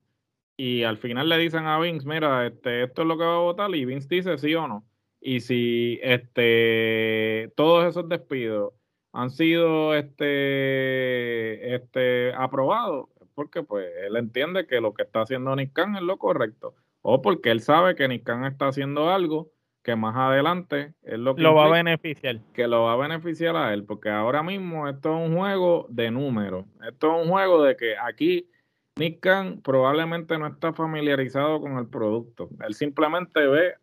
y 0.56 0.84
al 0.84 0.98
final 0.98 1.30
le 1.30 1.38
dicen 1.38 1.66
a 1.66 1.80
Vince, 1.80 2.08
mira, 2.08 2.48
este, 2.48 2.84
esto 2.84 3.04
es 3.04 3.08
lo 3.08 3.18
que 3.18 3.24
va 3.24 3.36
a 3.36 3.40
votar, 3.40 3.74
y 3.76 3.86
Vince 3.86 4.08
dice 4.10 4.38
sí 4.38 4.56
o 4.56 4.68
no. 4.68 4.86
Y 5.20 5.40
si 5.42 6.00
este 6.04 7.52
todos 7.56 7.88
esos 7.88 8.08
despidos 8.08 8.74
han 9.14 9.32
sido 9.32 9.96
este, 9.96 11.76
este 11.76 12.34
aprobados, 12.34 13.10
porque 13.36 13.64
pues 13.64 13.88
él 14.04 14.16
entiende 14.16 14.68
que 14.68 14.82
lo 14.82 14.94
que 14.94 15.04
está 15.04 15.22
haciendo 15.22 15.56
Nick 15.56 15.74
Khan 15.74 15.96
es 15.96 16.02
lo 16.04 16.18
correcto, 16.18 16.76
o 17.10 17.22
porque 17.22 17.52
él 17.52 17.62
sabe 17.62 17.96
que 17.96 18.06
Nick 18.06 18.26
Khan 18.26 18.44
está 18.44 18.68
haciendo 18.68 19.10
algo 19.10 19.50
que 19.82 19.96
más 19.96 20.14
adelante 20.18 20.94
es 21.04 21.18
lo 21.18 21.36
que 21.36 21.42
Lo 21.42 21.56
va 21.56 21.68
a 21.68 21.70
beneficiar. 21.70 22.42
que 22.54 22.68
lo 22.68 22.84
va 22.84 22.94
a 22.94 22.96
beneficiar 22.98 23.56
a 23.56 23.74
él, 23.74 23.86
porque 23.86 24.10
ahora 24.10 24.44
mismo 24.44 24.90
esto 24.90 25.18
es 25.18 25.30
un 25.30 25.38
juego 25.38 25.86
de 25.88 26.12
números, 26.12 26.66
esto 26.86 27.16
es 27.16 27.26
un 27.26 27.32
juego 27.32 27.64
de 27.64 27.78
que 27.78 27.96
aquí 27.98 28.50
Nick 28.98 29.22
Khan 29.22 29.62
probablemente 29.62 30.38
no 30.38 30.48
está 30.48 30.74
familiarizado 30.74 31.62
con 31.62 31.78
el 31.78 31.88
producto, 31.88 32.50
él 32.68 32.74
simplemente 32.74 33.48
ve 33.48 33.76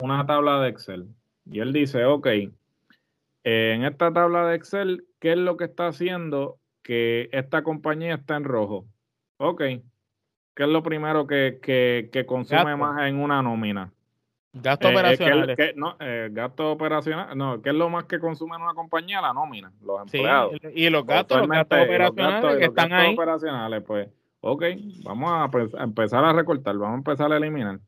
una 0.00 0.24
tabla 0.24 0.62
de 0.62 0.70
Excel 0.70 1.08
y 1.44 1.60
él 1.60 1.74
dice, 1.74 2.06
ok, 2.06 2.26
en 3.44 3.84
esta 3.84 4.14
tabla 4.14 4.46
de 4.46 4.56
Excel, 4.56 5.04
¿qué 5.20 5.32
es 5.32 5.38
lo 5.38 5.58
que 5.58 5.64
está 5.64 5.88
haciendo 5.88 6.58
que 6.82 7.28
esta 7.32 7.62
compañía 7.62 8.14
está 8.14 8.36
en 8.36 8.44
rojo? 8.44 8.86
Ok, 9.36 9.60
¿qué 10.54 10.64
es 10.64 10.68
lo 10.68 10.82
primero 10.82 11.26
que, 11.26 11.58
que, 11.62 12.10
que 12.12 12.26
consume 12.26 12.62
Gasto. 12.64 12.76
más 12.78 13.02
en 13.08 13.16
una 13.20 13.42
nómina? 13.42 13.92
Gastos 14.54 14.90
Eh, 14.90 14.92
eh, 14.92 14.94
¿qué 14.94 15.12
es- 15.14 15.20
operacionales. 15.20 15.56
qué- 15.56 15.72
no, 15.76 15.96
eh, 15.98 16.28
gasto 16.30 16.70
operacional, 16.72 17.36
no, 17.38 17.62
¿qué 17.62 17.70
es 17.70 17.74
lo 17.74 17.88
más 17.88 18.04
que 18.04 18.18
consume 18.18 18.56
en 18.56 18.62
una 18.62 18.74
compañía? 18.74 19.20
La 19.22 19.32
nómina, 19.32 19.72
los 19.82 20.00
Sí, 20.10 20.18
empleados. 20.18 20.52
y 20.74 20.90
los 20.90 21.06
gastos, 21.06 21.38
los 21.38 21.48
gastos 21.48 21.78
los 21.78 21.86
operacionales 21.86 22.42
gastos- 22.42 22.54
que 22.58 22.60
los 22.66 22.68
están 22.68 22.88
gastos 22.90 23.06
ahí. 23.08 23.14
operacionales, 23.14 23.82
pues, 23.86 24.08
ok, 24.40 24.62
vamos 25.04 25.30
a, 25.32 25.48
pues, 25.50 25.74
a 25.74 25.84
empezar 25.84 26.22
a 26.24 26.32
recortar, 26.34 26.76
vamos 26.76 26.94
a 26.94 26.98
empezar 26.98 27.32
a 27.32 27.36
eliminar. 27.38 27.78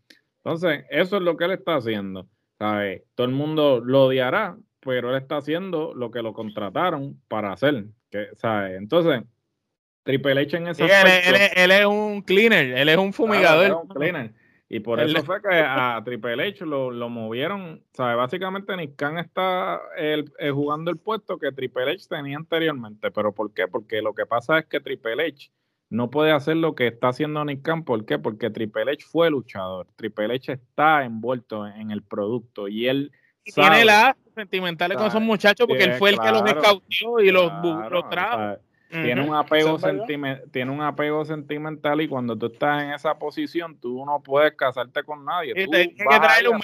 Entonces, 0.42 0.84
eso 0.88 1.16
es 1.18 1.22
lo 1.22 1.36
que 1.36 1.44
él 1.44 1.50
está 1.52 1.76
haciendo, 1.76 2.26
¿sabes? 2.58 3.02
Todo 3.14 3.26
el 3.26 3.32
mundo 3.34 3.80
lo 3.84 4.04
odiará, 4.06 4.56
pero 4.80 5.10
él 5.10 5.16
está 5.16 5.36
haciendo 5.38 5.92
lo 5.94 6.10
que 6.10 6.22
lo 6.22 6.32
contrataron 6.32 7.20
para 7.28 7.52
hacer, 7.52 7.86
¿sabes? 8.36 8.78
Entonces, 8.78 9.22
Triple 10.04 10.40
H 10.40 10.56
en 10.56 10.68
ese 10.68 10.84
Sí, 10.86 10.90
él, 10.90 10.90
es- 10.90 10.96
aspecto- 11.04 11.28
él 11.30 11.34
es- 11.42 11.52
él 11.56 11.70
es 11.72 11.86
un 11.86 12.22
cleaner, 12.22 12.78
él 12.78 12.88
es 12.88 12.96
un 12.96 13.10
Claro, 13.10 13.12
fumigador. 13.12 13.64
era 13.64 13.76
un 13.76 13.88
cleaner. 13.88 14.32
Y 14.68 14.80
por 14.80 14.98
Él- 14.98 15.14
eso 15.14 15.24
fue 15.24 15.40
que 15.42 15.48
a 15.54 16.00
Triple 16.04 16.42
H 16.48 16.64
lo, 16.66 16.90
lo 16.90 17.08
movieron. 17.08 17.82
¿sabe? 17.92 18.14
Básicamente 18.16 18.76
Nick 18.76 18.96
Khan 18.96 19.18
está 19.18 19.80
el- 19.96 20.32
eh, 20.38 20.50
jugando 20.50 20.90
el 20.90 20.96
puesto 20.98 21.38
que 21.38 21.52
Triple 21.52 21.90
H 21.92 22.06
tenía 22.08 22.36
anteriormente. 22.36 23.10
¿Pero 23.10 23.32
por 23.34 23.52
qué? 23.52 23.68
Porque 23.68 24.02
lo 24.02 24.14
que 24.14 24.26
pasa 24.26 24.58
es 24.58 24.66
que 24.66 24.80
Triple 24.80 25.22
H 25.26 25.50
no 25.90 26.10
puede 26.10 26.32
hacer 26.32 26.56
lo 26.56 26.74
que 26.74 26.88
está 26.88 27.08
haciendo 27.08 27.44
Nick 27.44 27.62
Khan. 27.62 27.84
¿Por 27.84 28.04
qué? 28.04 28.18
Porque 28.18 28.50
Triple 28.50 28.90
H 28.90 29.04
fue 29.10 29.30
luchador. 29.30 29.86
Triple 29.96 30.34
H 30.34 30.52
está 30.52 31.04
envuelto 31.04 31.66
en 31.66 31.90
el 31.90 32.02
producto 32.02 32.66
y 32.66 32.88
él 32.88 33.12
Y 33.44 33.52
sabe- 33.52 33.68
tiene 33.68 33.84
lazos 33.84 34.16
sentimentales 34.34 34.96
con 34.96 35.06
esos 35.06 35.22
muchachos 35.22 35.66
porque 35.68 35.84
Sí, 35.84 35.90
él 35.90 35.96
fue 35.98 36.10
el 36.10 36.18
que 36.18 36.30
los 36.32 36.44
escautió 36.46 37.20
y 37.20 37.30
los, 37.30 37.48
Claro, 37.50 37.90
los 37.90 38.08
trajo. 38.10 38.60
Tiene 39.02 39.20
un 39.28 39.34
apego 39.34 39.76
Eso 39.76 39.76
es 39.76 39.82
verdad. 39.82 40.06
sentime- 40.06 40.42
tiene 40.52 40.70
un 40.70 40.80
apego 40.82 41.24
sentimental 41.24 42.00
y 42.00 42.08
cuando 42.08 42.36
tú 42.36 42.46
estás 42.46 42.82
en 42.82 42.92
esa 42.92 43.18
posición 43.18 43.76
tú 43.80 44.04
no 44.06 44.20
puedes 44.22 44.52
casarte 44.54 45.02
con 45.02 45.24
nadie. 45.24 45.52
Y 45.56 45.64
tú 45.64 45.70
tienes 45.70 45.88
que 45.96 46.04
traerle 46.20 46.48
un 46.50 46.60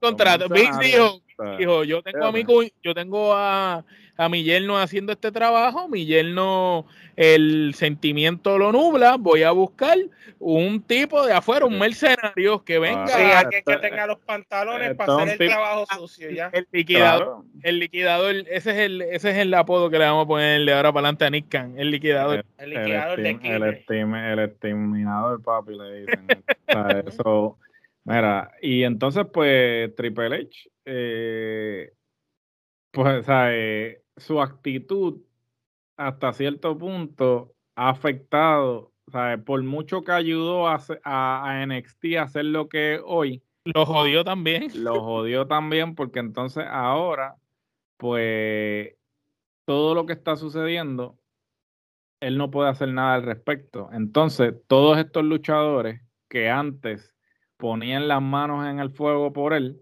contrato. 0.00 0.48
Vince 0.48 0.84
dijo, 0.84 1.20
dijo, 1.58 1.84
yo 1.84 2.02
tengo 2.02 2.24
a 2.26 2.32
mi 2.32 2.44
yo 2.82 2.94
tengo 2.94 3.32
a, 3.34 3.84
a 4.16 4.28
mi 4.28 4.42
yerno 4.44 4.78
haciendo 4.78 5.12
este 5.12 5.32
trabajo, 5.32 5.88
mi 5.88 6.04
yerno 6.06 6.86
el 7.16 7.72
sentimiento 7.74 8.58
lo 8.58 8.70
nubla, 8.72 9.16
voy 9.18 9.44
a 9.44 9.50
buscar 9.52 9.96
un 10.40 10.82
tipo 10.82 11.24
de 11.24 11.32
afuera, 11.32 11.64
un 11.64 11.78
mercenario 11.78 12.64
que 12.64 12.78
venga, 12.78 13.06
Sí, 13.06 13.14
Ah, 13.16 13.38
alguien 13.40 13.62
que 13.64 13.72
esto- 13.72 13.80
tenga 13.80 14.06
los 14.06 14.18
pantalones 14.18 14.94
para 14.96 15.16
hacer 15.16 15.40
el 15.40 15.48
trabajo 15.48 15.86
sucio 15.96 16.30
ya. 16.30 16.50
el 16.52 16.66
liquidador, 16.70 17.22
claro. 17.24 17.44
el 17.62 17.78
liquidador, 17.78 18.34
ese 18.50 18.70
es 18.72 18.76
el, 18.78 19.02
ese 19.02 19.30
es 19.30 19.36
el 19.38 19.54
apodo 19.54 19.88
que 19.90 19.98
le 19.98 20.04
vamos 20.04 20.24
a 20.24 20.28
poner 20.28 20.64
de 20.64 20.72
ahora 20.74 20.92
para 20.92 21.06
adelante 21.08 21.24
a 21.24 21.30
Nick 21.30 21.48
Khan, 21.48 21.74
el 21.78 21.90
liquidador. 21.90 22.44
El 22.58 22.72
el, 22.72 22.78
liquidador 22.80 23.20
de 23.20 23.30
estim- 23.36 23.44
el, 23.54 23.62
estim- 23.62 24.32
el 24.32 24.38
exterminador 24.40 25.42
papi 25.42 25.72
le 25.78 26.00
dicen 26.00 26.26
O 26.68 26.72
sea, 26.72 27.00
eso 27.06 27.58
mira 28.04 28.52
y 28.62 28.82
entonces 28.84 29.24
pues 29.32 29.94
Triple 29.96 30.36
H 30.36 30.70
eh, 30.84 31.92
pues 32.90 33.20
o 33.20 33.22
sea, 33.24 33.54
eh, 33.54 34.02
su 34.16 34.40
actitud 34.40 35.20
hasta 35.96 36.32
cierto 36.32 36.76
punto 36.78 37.54
ha 37.76 37.90
afectado 37.90 38.92
o 39.06 39.10
sea, 39.10 39.38
por 39.44 39.62
mucho 39.62 40.02
que 40.02 40.12
ayudó 40.12 40.66
a, 40.68 40.80
a, 41.04 41.50
a 41.50 41.66
NXT 41.66 42.04
a 42.18 42.22
hacer 42.22 42.46
lo 42.46 42.68
que 42.68 42.94
es 42.94 43.00
hoy 43.04 43.42
Lo 43.64 43.84
jodió 43.86 44.24
también. 44.24 44.70
lo 44.84 45.02
jodió 45.02 45.46
también 45.46 45.94
porque 45.94 46.20
entonces 46.20 46.64
ahora 46.68 47.36
pues 47.96 48.94
todo 49.66 49.94
lo 49.94 50.04
que 50.06 50.12
está 50.12 50.36
sucediendo, 50.36 51.18
él 52.20 52.36
no 52.38 52.50
puede 52.50 52.70
hacer 52.70 52.88
nada 52.88 53.14
al 53.14 53.22
respecto. 53.22 53.88
Entonces, 53.92 54.54
todos 54.66 54.98
estos 54.98 55.24
luchadores 55.24 56.02
que 56.28 56.50
antes 56.50 57.13
ponían 57.64 58.08
las 58.08 58.20
manos 58.20 58.66
en 58.66 58.78
el 58.78 58.90
fuego 58.90 59.32
por 59.32 59.54
él, 59.54 59.80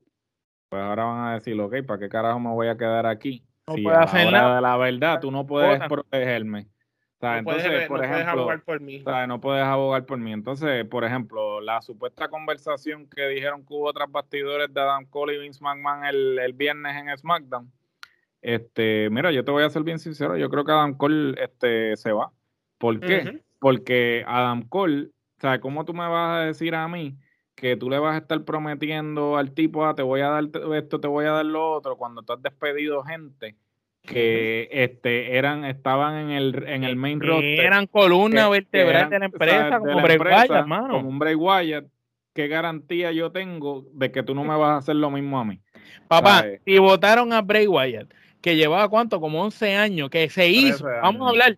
pues 0.69 0.81
ahora 0.81 1.03
van 1.03 1.25
a 1.27 1.35
decir, 1.35 1.61
ok, 1.61 1.79
¿para 1.85 1.99
qué 1.99 2.09
carajo 2.09 2.39
me 2.39 2.51
voy 2.51 2.69
a 2.69 2.77
quedar 2.77 3.07
aquí? 3.07 3.45
No 3.67 3.75
si 3.75 3.83
puede 3.83 3.97
a 3.97 3.99
la 3.99 4.05
hacer 4.05 4.31
nada. 4.31 4.55
de 4.55 4.61
la 4.63 4.77
verdad 4.77 5.19
tú 5.21 5.33
no 5.33 5.45
puedes 5.45 5.73
Cosas. 5.81 5.89
protegerme. 5.89 6.69
O 7.17 7.19
sea, 7.19 7.39
No 7.39 7.43
puedes, 7.43 7.65
entonces, 7.65 7.89
por 7.89 7.99
no 7.99 8.05
puedes 8.07 8.21
ejemplo, 8.21 8.41
abogar 8.43 8.63
por 8.63 8.81
mí. 8.81 9.01
o 9.01 9.03
sea, 9.03 9.27
no 9.27 9.41
puedes 9.41 9.65
abogar 9.65 10.07
por 10.07 10.19
mí. 10.21 10.33
Entonces, 10.33 10.85
por 10.87 11.03
ejemplo, 11.05 11.61
la 11.61 11.83
supuesta 11.83 12.29
conversación 12.29 13.09
que 13.09 13.27
dijeron 13.27 13.67
que 13.67 13.75
hubo 13.75 13.93
tras 13.93 14.09
bastidores 14.13 14.73
de 14.73 14.81
Adam 14.81 15.05
Cole 15.07 15.35
y 15.35 15.39
Vince 15.41 15.59
McMahon 15.61 16.05
el, 16.05 16.39
el 16.39 16.53
viernes 16.53 16.95
en 16.97 17.19
SmackDown. 17.19 17.69
Este, 18.41 19.11
mira, 19.11 19.33
yo 19.33 19.45
te 19.45 19.51
voy 19.51 19.65
a 19.65 19.71
ser 19.71 19.83
bien 19.83 19.99
sincero, 19.99 20.37
yo 20.37 20.49
creo 20.51 20.65
que 20.65 20.71
Adam 20.71 20.97
Cole 20.97 21.35
este, 21.43 21.97
se 21.97 22.13
va. 22.13 22.31
¿Por 22.79 23.01
qué? 23.01 23.41
Porque 23.59 24.23
Adam 24.25 24.63
Cole, 24.69 25.07
o 25.39 25.41
sea, 25.41 25.61
¿cómo 25.61 25.85
tú 25.85 25.95
me 25.95 26.07
vas 26.09 26.43
a 26.43 26.45
decir 26.47 26.77
a 26.77 26.87
mí 26.87 27.19
que 27.55 27.77
tú 27.77 27.91
le 27.91 27.99
vas 27.99 28.15
a 28.15 28.19
estar 28.19 28.45
prometiendo 28.45 29.37
al 29.37 29.53
tipo, 29.53 29.85
ah, 29.85 29.95
te 29.95 30.03
voy 30.03 30.21
a 30.21 30.29
dar 30.29 30.45
esto, 30.75 31.01
te 31.01 31.09
voy 31.09 31.27
a 31.27 31.33
dar 31.33 31.47
lo 31.47 31.71
otro, 31.71 31.97
cuando 31.97 32.23
tú 32.23 32.33
has 32.33 32.43
despedido 32.43 33.03
gente 33.03 33.57
que 34.03 34.69
este, 34.73 35.37
eran, 35.37 35.65
estaban 35.65 36.17
en 36.17 36.31
el, 36.31 36.65
en 36.67 36.85
el 36.85 36.97
main 36.97 37.21
Que 37.21 37.27
roster? 37.27 37.61
eran 37.61 37.87
columna 37.87 38.49
vertebral 38.49 39.11
de 39.11 39.19
la 39.19 39.25
empresa, 39.27 39.67
o 39.67 39.69
sea, 39.69 39.79
de 39.79 39.93
como 39.93 40.03
Bray 40.03 40.19
Wyatt, 40.19 40.51
hermano. 40.51 40.95
Como 40.95 41.09
un 41.09 41.19
Bray 41.19 41.35
Wyatt, 41.37 41.87
¿qué 42.35 42.49
garantía 42.49 43.13
yo 43.13 43.31
tengo 43.31 43.87
de 43.93 44.11
que 44.11 44.23
tú 44.23 44.35
no 44.35 44.43
me 44.43 44.57
vas 44.57 44.71
a 44.71 44.77
hacer 44.79 44.97
lo 44.97 45.11
mismo 45.11 45.39
a 45.39 45.45
mí? 45.45 45.61
Papá, 46.09 46.41
¿sabes? 46.41 46.61
si 46.65 46.79
votaron 46.79 47.33
a 47.33 47.43
Bray 47.43 47.69
Wyatt, 47.69 48.13
que 48.43 48.57
llevaba 48.57 48.89
cuánto, 48.89 49.21
como 49.21 49.43
11 49.45 49.75
años, 49.77 50.11
que 50.11 50.29
se 50.29 50.49
hizo, 50.49 50.85
13 50.85 51.01
vamos 51.01 51.27
a 51.27 51.31
hablar, 51.31 51.57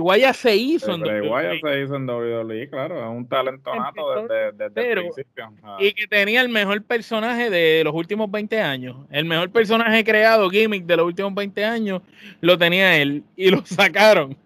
Wyatt 0.00 0.34
se 0.34 0.56
hizo 0.56 0.92
en 0.94 1.02
WWE, 1.02 1.60
se 1.60 1.82
hizo 1.82 1.96
en 1.96 2.06
WWE, 2.10 2.68
claro, 2.68 2.98
es 3.02 3.08
un 3.16 3.28
talento 3.28 3.74
nato 3.74 4.22
desde, 4.22 4.52
desde 4.52 4.70
Pero- 4.72 5.00
el 5.02 5.06
principio. 5.10 5.52
Ah, 5.62 5.76
y 5.80 5.92
que 5.92 6.06
tenía 6.06 6.40
el 6.42 6.48
mejor 6.48 6.82
personaje 6.82 7.48
de 7.48 7.82
los 7.84 7.94
últimos 7.94 8.30
20 8.30 8.60
años, 8.60 8.96
el 9.10 9.24
mejor 9.24 9.50
personaje 9.50 10.04
creado, 10.04 10.50
gimmick 10.50 10.84
de 10.84 10.96
los 10.96 11.06
últimos 11.06 11.32
20 11.34 11.64
años, 11.64 12.02
lo 12.40 12.58
tenía 12.58 12.96
él 12.98 13.22
y 13.36 13.50
lo 13.50 13.58
sacaron. 13.64 14.36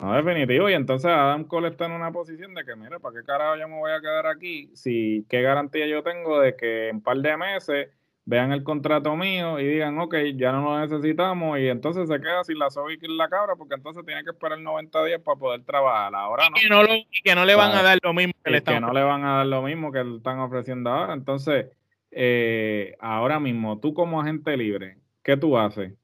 No, 0.00 0.14
definitivo. 0.14 0.70
Y 0.70 0.74
entonces 0.74 1.10
Adam 1.10 1.44
Cole 1.44 1.68
está 1.68 1.86
en 1.86 1.92
una 1.92 2.10
posición 2.10 2.54
de 2.54 2.64
que, 2.64 2.74
mira, 2.76 2.98
¿para 2.98 3.18
qué 3.18 3.24
carajo 3.26 3.56
yo 3.56 3.68
me 3.68 3.76
voy 3.78 3.92
a 3.92 4.00
quedar 4.00 4.26
aquí? 4.26 4.70
Si, 4.74 5.24
¿Qué 5.28 5.42
garantía 5.42 5.86
yo 5.86 6.02
tengo 6.02 6.40
de 6.40 6.56
que 6.56 6.88
en 6.88 6.96
un 6.96 7.02
par 7.02 7.18
de 7.18 7.36
meses 7.36 7.88
vean 8.24 8.52
el 8.52 8.62
contrato 8.62 9.16
mío 9.16 9.58
y 9.58 9.66
digan, 9.66 9.98
ok, 9.98 10.14
ya 10.36 10.52
no 10.52 10.62
lo 10.62 10.80
necesitamos 10.80 11.58
y 11.58 11.68
entonces 11.68 12.08
se 12.08 12.20
queda 12.20 12.44
sin 12.44 12.58
la 12.58 12.70
soga 12.70 12.92
y 12.92 13.16
la 13.16 13.28
cabra 13.28 13.56
porque 13.56 13.74
entonces 13.74 14.04
tiene 14.04 14.22
que 14.24 14.30
esperar 14.30 14.58
90 14.60 15.04
días 15.04 15.20
para 15.20 15.38
poder 15.38 15.64
trabajar. 15.64 16.14
Ahora 16.14 16.48
no. 16.50 16.56
Y 16.56 16.60
que 16.60 16.68
no, 16.68 16.82
lo, 16.82 16.94
y 16.94 17.22
que 17.24 17.34
no 17.34 17.44
le 17.44 17.54
van 17.54 17.72
a 17.72 17.82
dar 17.82 17.98
lo 18.02 18.12
mismo 18.12 18.34
que 18.44 18.50
le 18.50 18.58
Y 18.58 18.60
que 18.60 18.70
están 18.70 18.82
no 18.82 18.92
le 18.92 19.02
van 19.02 19.24
a 19.24 19.38
dar 19.38 19.46
lo 19.46 19.62
mismo 19.62 19.90
que 19.92 20.04
le 20.04 20.16
están 20.16 20.38
ofreciendo 20.38 20.90
ahora. 20.90 21.14
Entonces, 21.14 21.66
eh, 22.10 22.96
ahora 23.00 23.40
mismo, 23.40 23.78
tú 23.80 23.94
como 23.94 24.20
agente 24.20 24.56
libre, 24.56 24.98
¿qué 25.22 25.36
tú 25.36 25.56
haces? 25.58 25.94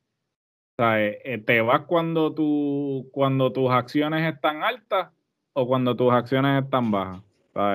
Sea, 0.77 1.03
eh, 1.03 1.21
eh, 1.25 1.39
¿Te 1.39 1.61
vas 1.61 1.83
cuando, 1.83 2.35
tu, 2.35 3.09
cuando 3.13 3.53
tus 3.53 3.71
acciones 3.71 4.33
están 4.33 4.63
altas 4.63 5.11
o 5.53 5.67
cuando 5.67 5.97
tus 5.97 6.13
acciones 6.13 6.63
están 6.65 6.91
bajas? 6.91 7.23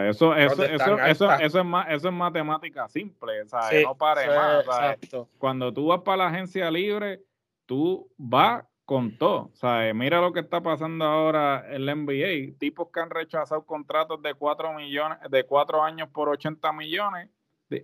Eso, 0.09 0.35
eso, 0.35 0.63
eso, 0.63 0.97
eso, 0.99 1.31
eso, 1.33 1.59
es, 1.59 1.65
ma- 1.65 1.83
eso 1.83 2.07
es 2.07 2.13
matemática 2.13 2.87
simple, 2.87 3.45
¿sabes? 3.47 3.79
Sí, 3.79 3.83
no 3.83 3.95
pare 3.95 4.25
eso 4.25 4.69
más. 4.69 5.27
Cuando 5.37 5.73
tú 5.73 5.87
vas 5.87 6.01
para 6.01 6.17
la 6.17 6.27
agencia 6.27 6.69
libre, 6.69 7.21
tú 7.65 8.07
vas 8.17 8.63
con 8.85 9.17
todo. 9.17 9.49
¿sabes? 9.53 9.95
Mira 9.95 10.21
lo 10.21 10.33
que 10.33 10.41
está 10.41 10.61
pasando 10.61 11.05
ahora 11.05 11.65
en 11.73 11.85
la 11.85 11.95
NBA. 11.95 12.57
Tipos 12.59 12.89
que 12.93 12.99
han 12.99 13.09
rechazado 13.09 13.65
contratos 13.65 14.21
de 14.21 14.33
4 14.35 14.73
millones, 14.73 15.17
de 15.29 15.43
4 15.45 15.81
años 15.83 16.09
por 16.09 16.29
80 16.29 16.71
millones, 16.73 17.29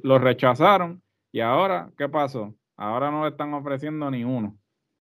los 0.04 0.22
rechazaron. 0.22 1.02
Y 1.32 1.40
ahora, 1.40 1.90
¿qué 1.98 2.08
pasó? 2.10 2.54
Ahora 2.76 3.10
no 3.10 3.24
le 3.24 3.30
están 3.30 3.54
ofreciendo 3.54 4.12
ni 4.12 4.24
uno. 4.24 4.56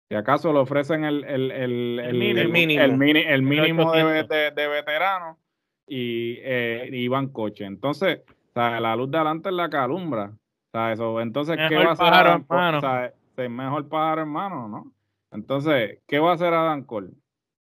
Si 0.07 0.15
acaso 0.15 0.53
le 0.53 0.59
ofrecen 0.59 1.03
el, 1.03 1.23
el, 1.23 1.51
el, 1.51 1.99
el, 1.99 2.13
mínimo. 2.49 2.83
el- 2.83 2.93
mínimo. 2.93 3.49
mínimo 3.49 3.91
de, 3.91 4.03
800. 4.03 4.29
de, 4.29 4.51
de 4.51 4.67
veterano 4.67 5.39
y, 5.87 6.37
eh, 6.41 6.89
y 6.91 7.07
van 7.07 7.27
coche. 7.27 7.65
Entonces, 7.65 8.21
la 8.53 8.95
luz 8.95 9.11
de 9.11 9.17
adelante 9.17 9.49
es 9.49 9.55
la 9.55 9.69
calumbra. 9.69 10.31
O 10.33 10.71
sea, 10.71 10.91
eso, 10.93 11.21
entonces, 11.21 11.57
¿qué 11.57 11.75
Mejor 11.75 11.85
va 11.85 11.89
a 11.89 11.93
hacer 11.93 12.05
pájaro, 12.05 12.29
Adam 12.29 12.43
Cole? 12.81 13.13
es 13.37 13.49
mejor 13.49 13.89
pájaro, 13.89 14.21
hermano, 14.21 14.67
¿no? 14.67 14.93
Entonces, 15.31 15.99
¿qué 16.07 16.19
va 16.19 16.31
a 16.31 16.35
hacer 16.35 16.53
Adam 16.53 16.83
Cole? 16.83 17.11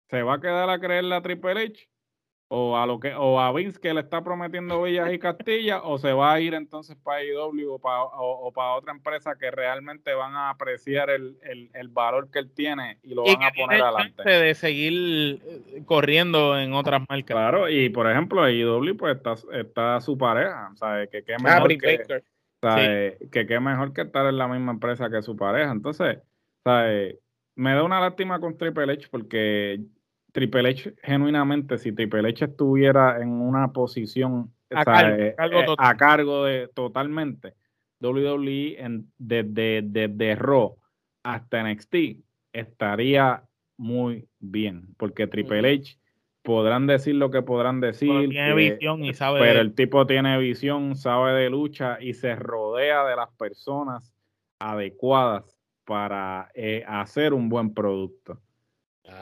¿Se 0.08 0.22
va 0.22 0.34
a 0.34 0.40
quedar 0.40 0.70
a 0.70 0.80
creer 0.80 1.04
la 1.04 1.22
Triple 1.22 1.52
H? 1.52 1.89
¿O 2.52 2.76
a 2.76 2.84
lo 2.84 2.98
que 2.98 3.14
o 3.14 3.38
a 3.38 3.52
Vince 3.52 3.78
que 3.80 3.94
le 3.94 4.00
está 4.00 4.24
prometiendo 4.24 4.82
Villas 4.82 5.12
y 5.12 5.20
Castilla? 5.20 5.82
¿O 5.84 5.98
se 5.98 6.12
va 6.12 6.32
a 6.32 6.40
ir 6.40 6.52
entonces 6.54 6.96
para 6.96 7.22
IW 7.22 7.74
o 7.74 7.78
para, 7.78 8.02
o, 8.02 8.48
o 8.48 8.52
para 8.52 8.72
otra 8.74 8.92
empresa 8.92 9.36
que 9.38 9.52
realmente 9.52 10.12
van 10.14 10.34
a 10.34 10.50
apreciar 10.50 11.10
el, 11.10 11.38
el, 11.42 11.70
el 11.74 11.88
valor 11.88 12.28
que 12.32 12.40
él 12.40 12.50
tiene 12.52 12.98
y 13.04 13.14
lo 13.14 13.24
y 13.24 13.36
van 13.36 13.44
a 13.44 13.52
poner 13.52 13.80
adelante? 13.80 14.28
de 14.28 14.54
seguir 14.56 15.40
eh, 15.46 15.82
corriendo 15.86 16.58
en 16.58 16.72
otras 16.72 17.02
marcas. 17.08 17.36
Claro, 17.36 17.68
y 17.68 17.88
por 17.88 18.10
ejemplo, 18.10 18.48
IW 18.50 18.96
pues 18.96 19.16
está, 19.16 19.34
está 19.52 20.00
su 20.00 20.18
pareja, 20.18 20.72
¿sabes? 20.74 21.08
Que 21.08 21.22
qué 21.22 21.34
Ah, 21.34 21.42
mejor 21.42 21.78
que. 21.78 22.04
¿sabes? 22.60 23.16
que 23.30 23.46
qué 23.46 23.60
mejor 23.60 23.92
que 23.92 24.00
estar 24.00 24.26
en 24.26 24.38
la 24.38 24.48
misma 24.48 24.72
empresa 24.72 25.08
que 25.08 25.22
su 25.22 25.36
pareja. 25.36 25.70
Entonces, 25.70 26.18
¿sabes? 26.64 27.16
me 27.54 27.74
da 27.74 27.84
una 27.84 28.00
lástima 28.00 28.40
con 28.40 28.56
Triple 28.58 28.92
H 28.92 29.06
porque 29.08 29.78
Triple 30.32 30.68
H, 30.70 30.94
genuinamente, 31.02 31.78
si 31.78 31.92
Triple 31.92 32.28
H 32.28 32.44
estuviera 32.44 33.20
en 33.20 33.28
una 33.30 33.72
posición 33.72 34.52
A 34.70 34.84
Eh, 35.18 35.34
a 35.78 35.96
cargo 35.96 36.44
de 36.44 36.68
totalmente, 36.68 37.54
WWE 38.00 38.76
en, 38.82 39.10
desde, 39.18 39.82
desde 39.82 40.34
Raw 40.36 40.76
hasta 41.22 41.60
NXT 41.62 41.94
estaría 42.52 43.42
muy 43.76 44.28
bien, 44.38 44.94
porque 44.96 45.26
Triple 45.26 45.74
H 45.74 45.98
podrán 46.42 46.86
decir 46.86 47.14
lo 47.16 47.30
que 47.30 47.42
podrán 47.42 47.80
decir, 47.80 48.08
Pero 48.10 48.28
tiene 48.30 48.48
que- 48.54 48.70
visión 48.72 49.04
y 49.04 49.12
sabe 49.14 49.40
pero 49.40 49.54
de- 49.54 49.60
el 49.60 49.74
tipo 49.74 50.06
tiene 50.06 50.38
visión, 50.38 50.96
sabe 50.96 51.32
de 51.34 51.50
lucha 51.50 51.98
y 52.00 52.14
se 52.14 52.34
rodea 52.36 53.04
de 53.04 53.16
las 53.16 53.30
personas 53.36 54.14
adecuadas 54.58 55.44
para 55.84 56.50
eh, 56.54 56.84
hacer 56.86 57.34
un 57.34 57.48
buen 57.48 57.74
producto. 57.74 58.40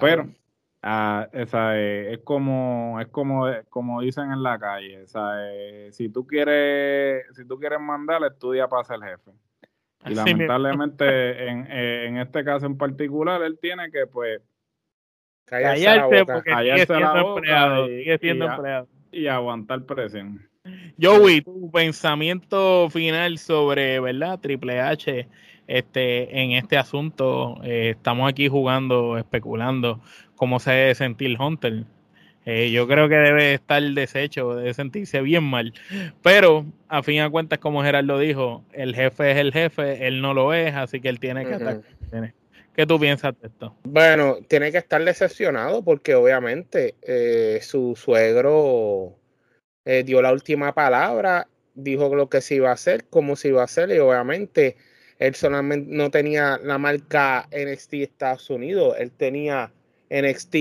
Pero 0.01 0.29
ah, 0.91 1.29
esa, 1.33 1.79
eh, 1.79 2.15
es 2.15 2.19
como 2.25 2.99
es 3.01 3.09
como 3.09 3.47
como 3.69 4.01
dicen 4.01 4.33
en 4.33 4.43
la 4.43 4.59
calle, 4.59 5.03
esa, 5.03 5.51
eh, 5.53 5.89
si 5.93 6.09
tú 6.09 6.27
quieres 6.27 7.25
si 7.37 7.47
tú 7.47 7.59
quieres 7.59 7.79
mandar 7.81 8.23
estudia 8.25 8.67
para 8.69 8.85
ser 8.85 9.01
jefe. 9.01 9.31
Y 10.07 10.13
Así 10.13 10.15
lamentablemente 10.15 11.05
en, 11.49 11.67
eh, 11.71 12.07
en 12.07 12.17
este 12.19 12.43
caso 12.45 12.67
en 12.67 12.77
particular 12.79 13.43
él 13.43 13.59
tiene 13.61 13.91
que 13.91 14.07
pues 14.07 14.41
Callarse 15.45 15.85
la 15.85 15.91
callarse 15.95 16.21
boca. 16.21 16.35
porque 16.35 16.51
Callarse 16.51 16.87
sigue 16.87 17.01
la 17.01 17.07
siendo 17.13 17.27
boca 17.29 17.39
empleado, 17.41 17.91
y- 17.91 17.99
sigue 17.99 18.19
siendo 18.19 18.45
y 18.45 18.49
empleado. 18.49 18.89
y 19.13 19.27
aguantar 19.29 19.85
presión. 19.85 20.49
Joey, 21.01 21.41
tu 21.41 21.71
pensamiento 21.71 22.91
final 22.91 23.39
sobre, 23.39 23.99
¿verdad? 24.01 24.39
Triple 24.41 24.81
H 24.81 25.27
este, 25.69 26.43
en 26.43 26.53
este 26.53 26.77
asunto. 26.77 27.61
Eh, 27.63 27.91
estamos 27.91 28.29
aquí 28.29 28.49
jugando, 28.49 29.17
especulando 29.17 30.01
cómo 30.35 30.59
se 30.59 30.73
debe 30.73 30.95
sentir 30.97 31.37
Hunter. 31.39 31.85
Eh, 32.47 32.71
yo 32.71 32.89
creo 32.89 33.11
que 33.11 33.17
debe 33.17 33.55
estar 33.55 33.83
deshecho, 33.83 34.55
debe 34.55 34.73
sentirse 34.73 35.21
bien 35.21 35.45
mal. 35.45 35.75
Pero, 36.23 36.65
a 36.89 37.03
fin 37.03 37.23
de 37.23 37.31
cuentas, 37.31 37.59
como 37.59 37.83
Gerardo 37.83 38.19
dijo, 38.19 38.65
el 38.73 38.95
jefe 38.95 39.33
es 39.33 39.37
el 39.37 39.53
jefe, 39.53 40.07
él 40.07 40.23
no 40.23 40.33
lo 40.33 40.55
es, 40.55 40.75
así 40.75 41.01
que 41.01 41.11
él 41.11 41.21
tiene 41.21 41.45
que 41.45 41.55
atacar. 41.55 41.83
¿Qué 42.75 42.87
tú 42.87 42.99
piensas 42.99 43.35
de 43.41 43.49
esto? 43.49 43.77
Bueno, 43.83 44.39
tiene 44.47 44.73
que 44.73 44.79
estar 44.79 45.05
decepcionado 45.05 45.83
porque 45.83 46.15
obviamente 46.15 46.95
eh, 47.03 47.59
su 47.61 47.97
suegro 47.97 49.19
eh, 49.85 50.05
dio 50.05 50.23
la 50.23 50.33
última 50.33 50.73
palabra, 50.75 51.49
dijo 51.75 52.15
lo 52.15 52.29
que 52.31 52.41
se 52.41 52.55
iba 52.55 52.71
a 52.71 52.75
hacer, 52.75 53.05
cómo 53.11 53.35
se 53.35 53.49
iba 53.49 53.63
a 53.63 53.65
hacer 53.65 53.91
y 53.91 53.99
obviamente 53.99 54.77
él 55.19 55.35
solamente 55.35 55.89
no 55.91 56.11
tenía 56.11 56.59
la 56.63 56.79
marca 56.79 57.49
NXT 57.51 57.95
Estados 57.95 58.49
Unidos, 58.51 58.95
él 58.99 59.11
tenía 59.11 59.71
NXT 60.11 60.55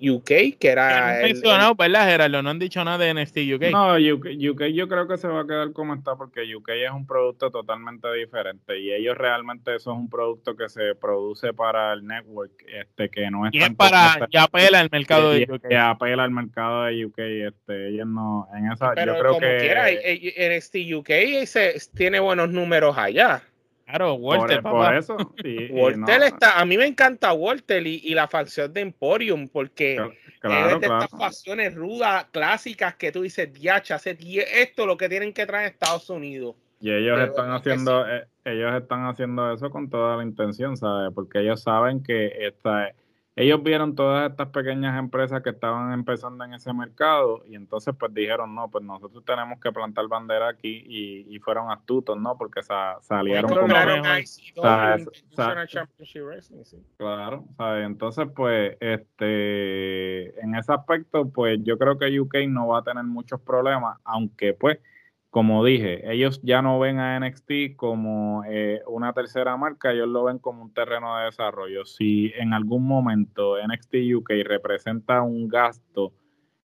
UK, 0.00 0.56
que 0.58 0.68
No 0.68 0.72
era 0.72 1.08
han 1.08 1.14
el- 1.16 1.26
el- 1.26 1.32
mencionado, 1.34 1.74
¿verdad, 1.74 2.06
Gerardo? 2.08 2.42
No 2.42 2.50
han 2.50 2.58
dicho 2.58 2.82
nada 2.82 2.96
de 2.98 3.10
NXT 3.10 3.36
UK. 3.54 3.70
No, 3.70 3.94
UK, 3.96 4.26
UK 4.50 4.62
yo 4.72 4.88
creo 4.88 5.06
que 5.06 5.18
se 5.18 5.28
va 5.28 5.42
a 5.42 5.46
quedar 5.46 5.72
como 5.72 5.94
está 5.94 6.16
porque 6.16 6.54
UK 6.54 6.70
es 6.70 6.90
un 6.90 7.06
producto 7.06 7.50
totalmente 7.50 8.10
diferente 8.14 8.78
y 8.78 8.92
ellos 8.92 9.18
realmente 9.18 9.74
eso 9.76 9.92
es 9.92 9.98
un 9.98 10.08
producto 10.08 10.56
que 10.56 10.68
se 10.70 10.94
produce 10.94 11.52
para 11.52 11.92
el 11.92 12.06
network, 12.06 12.52
este 12.68 13.10
que 13.10 13.30
no 13.30 13.46
es 13.46 13.52
y 13.54 13.58
es 13.58 13.74
para, 13.74 14.26
ya 14.30 14.44
apela 14.44 14.80
al 14.80 14.88
mercado 14.90 15.32
de 15.32 15.42
UK. 15.50 15.68
que 15.68 15.76
apela 15.76 16.24
al 16.24 16.30
mercado 16.30 16.84
de 16.84 17.04
UK, 17.04 17.18
este 17.18 17.88
ellos 17.88 18.06
no 18.06 18.48
en 18.56 18.72
esa 18.72 18.92
pero 18.94 19.14
yo 19.14 19.20
creo 19.20 19.32
como 19.34 19.40
que 19.46 19.56
quiera, 19.58 19.90
eh, 19.90 20.00
eh, 20.04 20.56
NXT 20.56 20.94
UK 20.94 21.44
se, 21.46 21.74
tiene 21.94 22.18
buenos 22.20 22.48
números 22.48 22.96
allá. 22.96 23.42
Claro, 23.88 24.14
Walter, 24.14 24.60
por, 24.62 24.72
papá. 24.72 24.86
por 24.86 24.94
eso. 24.96 25.16
y- 25.44 25.64
y 25.64 25.72
Walter 25.72 26.18
no, 26.20 26.24
está, 26.24 26.60
a 26.60 26.64
mí 26.64 26.76
me 26.76 26.86
encanta 26.86 27.32
Walter 27.32 27.86
y, 27.86 28.02
y 28.04 28.14
la 28.14 28.28
facción 28.28 28.72
de 28.72 28.82
Emporium, 28.82 29.48
porque 29.48 29.96
Claro, 30.40 30.66
es 30.68 30.80
de 30.80 30.86
claro. 30.86 31.04
estas 31.04 31.18
facciones 31.18 31.74
rudas, 31.74 32.26
clásicas, 32.30 32.94
que 32.96 33.10
tú 33.10 33.22
dices, 33.22 33.52
diacha, 33.52 33.96
hace 33.96 34.16
esto 34.20 34.82
es 34.82 34.86
lo 34.86 34.96
que 34.96 35.08
tienen 35.08 35.32
que 35.32 35.46
traer 35.46 35.64
a 35.64 35.68
Estados 35.68 36.08
Unidos. 36.10 36.54
Y 36.80 36.92
ellos 36.92 37.18
están 37.18 37.50
haciendo, 37.50 38.06
eh, 38.08 38.26
ellos 38.44 38.72
están 38.80 39.06
haciendo 39.06 39.52
eso 39.52 39.68
con 39.70 39.90
toda 39.90 40.16
la 40.16 40.22
intención, 40.22 40.76
¿sabes? 40.76 41.10
Porque 41.12 41.40
ellos 41.40 41.60
saben 41.62 42.02
que 42.02 42.46
esta, 42.46 42.92
ellos 43.40 43.62
vieron 43.62 43.94
todas 43.94 44.28
estas 44.28 44.48
pequeñas 44.48 44.98
empresas 44.98 45.42
que 45.42 45.50
estaban 45.50 45.92
empezando 45.92 46.44
en 46.44 46.54
ese 46.54 46.72
mercado 46.72 47.44
y 47.46 47.54
entonces 47.54 47.94
pues 47.96 48.12
dijeron, 48.12 48.52
no, 48.52 48.68
pues 48.68 48.82
nosotros 48.82 49.24
tenemos 49.24 49.60
que 49.60 49.70
plantar 49.70 50.08
bandera 50.08 50.48
aquí 50.48 50.82
y, 50.84 51.36
y 51.36 51.38
fueron 51.38 51.70
astutos, 51.70 52.18
¿no? 52.20 52.36
Porque 52.36 52.64
sa- 52.64 52.98
salieron 53.00 53.48
sí. 56.64 56.84
Claro, 56.96 57.44
¿sabes? 57.56 57.86
Entonces, 57.86 58.26
pues, 58.34 58.76
este, 58.80 60.40
en 60.40 60.56
ese 60.56 60.72
aspecto, 60.72 61.28
pues 61.28 61.60
yo 61.62 61.78
creo 61.78 61.96
que 61.96 62.18
UK 62.18 62.48
no 62.48 62.66
va 62.66 62.80
a 62.80 62.82
tener 62.82 63.04
muchos 63.04 63.40
problemas, 63.40 63.98
aunque, 64.02 64.52
pues, 64.52 64.78
como 65.30 65.64
dije, 65.64 66.10
ellos 66.10 66.40
ya 66.42 66.62
no 66.62 66.78
ven 66.78 66.98
a 66.98 67.18
NXT 67.20 67.76
como 67.76 68.44
eh, 68.48 68.80
una 68.86 69.12
tercera 69.12 69.56
marca, 69.56 69.92
ellos 69.92 70.08
lo 70.08 70.24
ven 70.24 70.38
como 70.38 70.62
un 70.62 70.72
terreno 70.72 71.18
de 71.18 71.26
desarrollo. 71.26 71.84
Si 71.84 72.32
en 72.36 72.54
algún 72.54 72.86
momento 72.86 73.56
NXT 73.62 73.94
UK 74.16 74.30
representa 74.44 75.20
un 75.22 75.48
gasto 75.48 76.14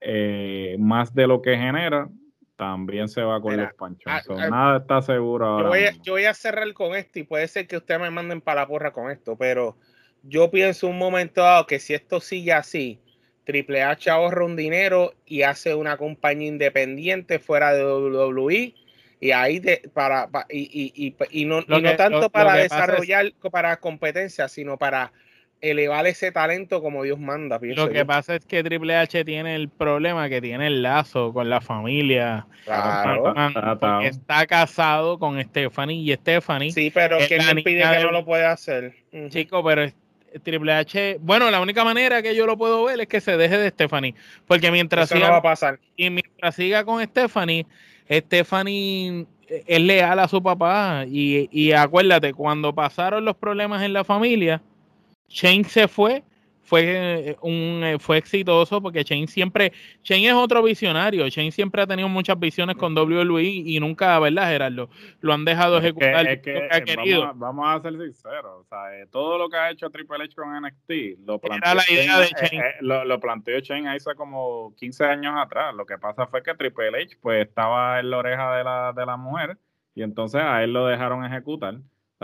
eh, 0.00 0.76
más 0.78 1.14
de 1.14 1.26
lo 1.26 1.42
que 1.42 1.56
genera, 1.56 2.08
también 2.56 3.08
se 3.08 3.22
va 3.22 3.40
con 3.40 3.52
Mira, 3.52 3.64
los 3.64 3.74
panchos. 3.74 4.04
ah, 4.06 4.22
ah, 4.28 4.48
nada 4.48 4.76
está 4.78 5.02
seguro 5.02 5.44
Yo 5.44 5.50
ahora. 5.50 5.68
voy, 5.70 5.84
a, 5.86 5.92
yo 6.02 6.12
voy 6.12 6.24
a 6.24 6.34
cerrar 6.34 6.72
con 6.72 6.94
esto 6.94 7.18
y 7.18 7.24
puede 7.24 7.48
ser 7.48 7.66
que 7.66 7.76
ustedes 7.76 8.00
me 8.00 8.10
manden 8.10 8.40
para 8.40 8.60
la 8.60 8.68
porra 8.68 8.92
con 8.92 9.10
esto, 9.10 9.36
pero 9.36 9.76
yo 10.22 10.50
pienso 10.50 10.86
un 10.86 10.98
momento 10.98 11.40
dado 11.42 11.66
que 11.66 11.80
si 11.80 11.92
esto 11.94 12.20
sigue 12.20 12.52
así, 12.52 13.00
Triple 13.44 13.82
H 13.82 14.08
ahorra 14.10 14.44
un 14.44 14.56
dinero 14.56 15.14
y 15.26 15.42
hace 15.42 15.74
una 15.74 15.96
compañía 15.96 16.48
independiente 16.48 17.38
fuera 17.38 17.72
de 17.74 17.84
WWE 17.84 18.74
y 19.20 19.30
ahí 19.32 19.58
de, 19.58 19.82
para, 19.94 20.28
pa- 20.28 20.46
y, 20.50 20.60
y, 20.96 21.06
y, 21.06 21.14
y 21.30 21.44
no, 21.44 21.62
no 21.66 21.80
que- 21.82 21.90
tanto 21.96 22.20
lo- 22.20 22.30
para 22.30 22.46
pasa 22.50 22.62
es- 22.62 22.70
desarrollar 22.70 23.32
para 23.50 23.76
competencia, 23.78 24.48
sino 24.48 24.76
para 24.78 25.12
elevar 25.60 26.06
ese 26.06 26.30
talento 26.30 26.82
como 26.82 27.02
Dios 27.04 27.18
manda. 27.18 27.58
pienso 27.58 27.86
Lo 27.86 27.92
que 27.92 27.98
yo. 28.00 28.06
pasa 28.06 28.34
es 28.34 28.44
que 28.44 28.62
Triple 28.62 28.96
H 28.96 29.24
tiene 29.24 29.54
el 29.54 29.70
problema 29.70 30.28
que 30.28 30.42
tiene 30.42 30.66
el 30.66 30.82
lazo 30.82 31.32
con 31.32 31.48
la 31.48 31.62
familia. 31.62 32.46
Claro. 32.66 33.32
Porque 33.80 34.08
está 34.08 34.46
casado 34.46 35.18
con 35.18 35.42
Stephanie 35.42 35.96
y 36.02 36.12
Stephanie, 36.14 36.70
Sí, 36.72 36.90
pero 36.92 37.16
es 37.16 37.28
que 37.28 37.38
no 37.38 37.50
impide 37.50 37.80
que 37.80 38.02
no 38.02 38.10
lo 38.10 38.26
puede 38.26 38.44
hacer. 38.44 38.94
Chico, 39.30 39.64
pero 39.64 39.86
Triple 40.42 40.72
H, 40.72 41.18
bueno, 41.20 41.50
la 41.50 41.60
única 41.60 41.84
manera 41.84 42.22
que 42.22 42.34
yo 42.34 42.46
lo 42.46 42.56
puedo 42.56 42.84
ver 42.84 43.00
es 43.00 43.06
que 43.06 43.20
se 43.20 43.36
deje 43.36 43.56
de 43.58 43.70
Stephanie, 43.70 44.14
porque 44.46 44.70
mientras 44.70 45.06
Eso 45.06 45.14
no 45.14 45.20
siga, 45.20 45.30
va 45.30 45.36
a 45.38 45.42
pasar. 45.42 45.78
y 45.96 46.10
mientras 46.10 46.54
siga 46.54 46.84
con 46.84 47.02
Stephanie, 47.04 47.66
Stephanie 48.10 49.26
eh, 49.48 49.64
es 49.66 49.80
leal 49.80 50.18
a 50.18 50.28
su 50.28 50.42
papá 50.42 51.04
y, 51.06 51.48
y 51.52 51.72
acuérdate, 51.72 52.34
cuando 52.34 52.74
pasaron 52.74 53.24
los 53.24 53.36
problemas 53.36 53.82
en 53.82 53.92
la 53.92 54.04
familia, 54.04 54.60
Shane 55.28 55.64
se 55.64 55.88
fue, 55.88 56.22
fue 56.64 57.36
un 57.42 57.82
fue 58.00 58.16
exitoso 58.18 58.80
porque 58.82 59.02
Shane 59.04 59.26
siempre, 59.26 59.72
Shane 60.02 60.28
es 60.28 60.34
otro 60.34 60.62
visionario, 60.62 61.28
Shane 61.28 61.52
siempre 61.52 61.82
ha 61.82 61.86
tenido 61.86 62.08
muchas 62.08 62.38
visiones 62.38 62.76
con 62.76 62.96
WWE 62.96 63.42
y 63.42 63.78
nunca, 63.80 64.18
¿verdad, 64.18 64.48
Gerardo? 64.48 64.88
Lo 65.20 65.32
han 65.32 65.44
dejado 65.44 65.76
Es 65.76 65.82
que- 65.82 65.88
ejecutar 65.88 66.26
es 66.26 66.40
que, 66.40 66.52
lo 66.54 66.60
que 66.60 66.68
ha 66.74 66.78
eh, 66.78 66.84
querido. 66.84 67.20
Vamos, 67.20 67.34
a, 67.34 67.38
vamos 67.46 67.66
a 67.68 67.80
ser 67.82 67.92
sinceros, 68.00 68.60
o 68.60 68.64
sea, 68.68 68.98
eh, 69.00 69.06
todo 69.10 69.38
lo 69.38 69.48
que 69.48 69.56
ha 69.56 69.70
hecho 69.70 69.90
Triple 69.90 70.24
H 70.24 70.34
con 70.34 70.54
NXT 70.60 70.90
lo 71.26 71.34
Era 71.34 71.38
planteó, 71.40 71.74
la 71.74 71.82
idea 71.90 72.18
de 72.18 72.26
Shane, 72.26 72.48
Shane. 72.48 72.58
eh, 72.58 72.70
eh, 72.70 72.74
lo, 72.80 73.04
lo 73.04 73.20
planteó 73.20 73.58
Shane 73.60 73.88
hace 73.90 74.14
como 74.14 74.74
15 74.76 75.04
años 75.04 75.34
atrás. 75.36 75.74
Lo 75.74 75.86
que 75.86 75.98
pasa 75.98 76.26
fue 76.26 76.42
que 76.42 76.54
Triple 76.54 76.88
H 77.02 77.16
pues 77.20 77.46
estaba 77.46 78.00
en 78.00 78.10
la 78.10 78.18
oreja 78.18 78.56
de 78.56 78.64
la, 78.64 78.92
de 78.94 79.06
la 79.06 79.16
mujer 79.16 79.58
y 79.94 80.02
entonces 80.02 80.40
a 80.42 80.62
él 80.64 80.72
lo 80.72 80.86
dejaron 80.86 81.24
ejecutar. 81.24 81.74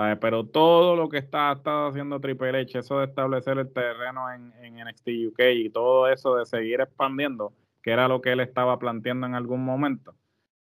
¿Sabes? 0.01 0.19
Pero 0.19 0.47
todo 0.47 0.97
lo 0.97 1.11
que 1.11 1.19
está, 1.19 1.51
ha 1.51 1.53
estado 1.53 1.89
haciendo 1.89 2.21
Triple 2.21 2.59
H, 2.59 2.79
eso 2.79 3.01
de 3.01 3.05
establecer 3.05 3.59
el 3.59 3.71
terreno 3.71 4.33
en, 4.33 4.53
en 4.63 4.77
NXT 4.77 5.09
UK 5.29 5.41
y 5.57 5.69
todo 5.69 6.09
eso 6.09 6.37
de 6.37 6.47
seguir 6.47 6.81
expandiendo, 6.81 7.53
que 7.83 7.91
era 7.91 8.09
lo 8.09 8.23
que 8.23 8.33
él 8.33 8.41
estaba 8.41 8.79
planteando 8.79 9.27
en 9.27 9.35
algún 9.35 9.63
momento, 9.63 10.15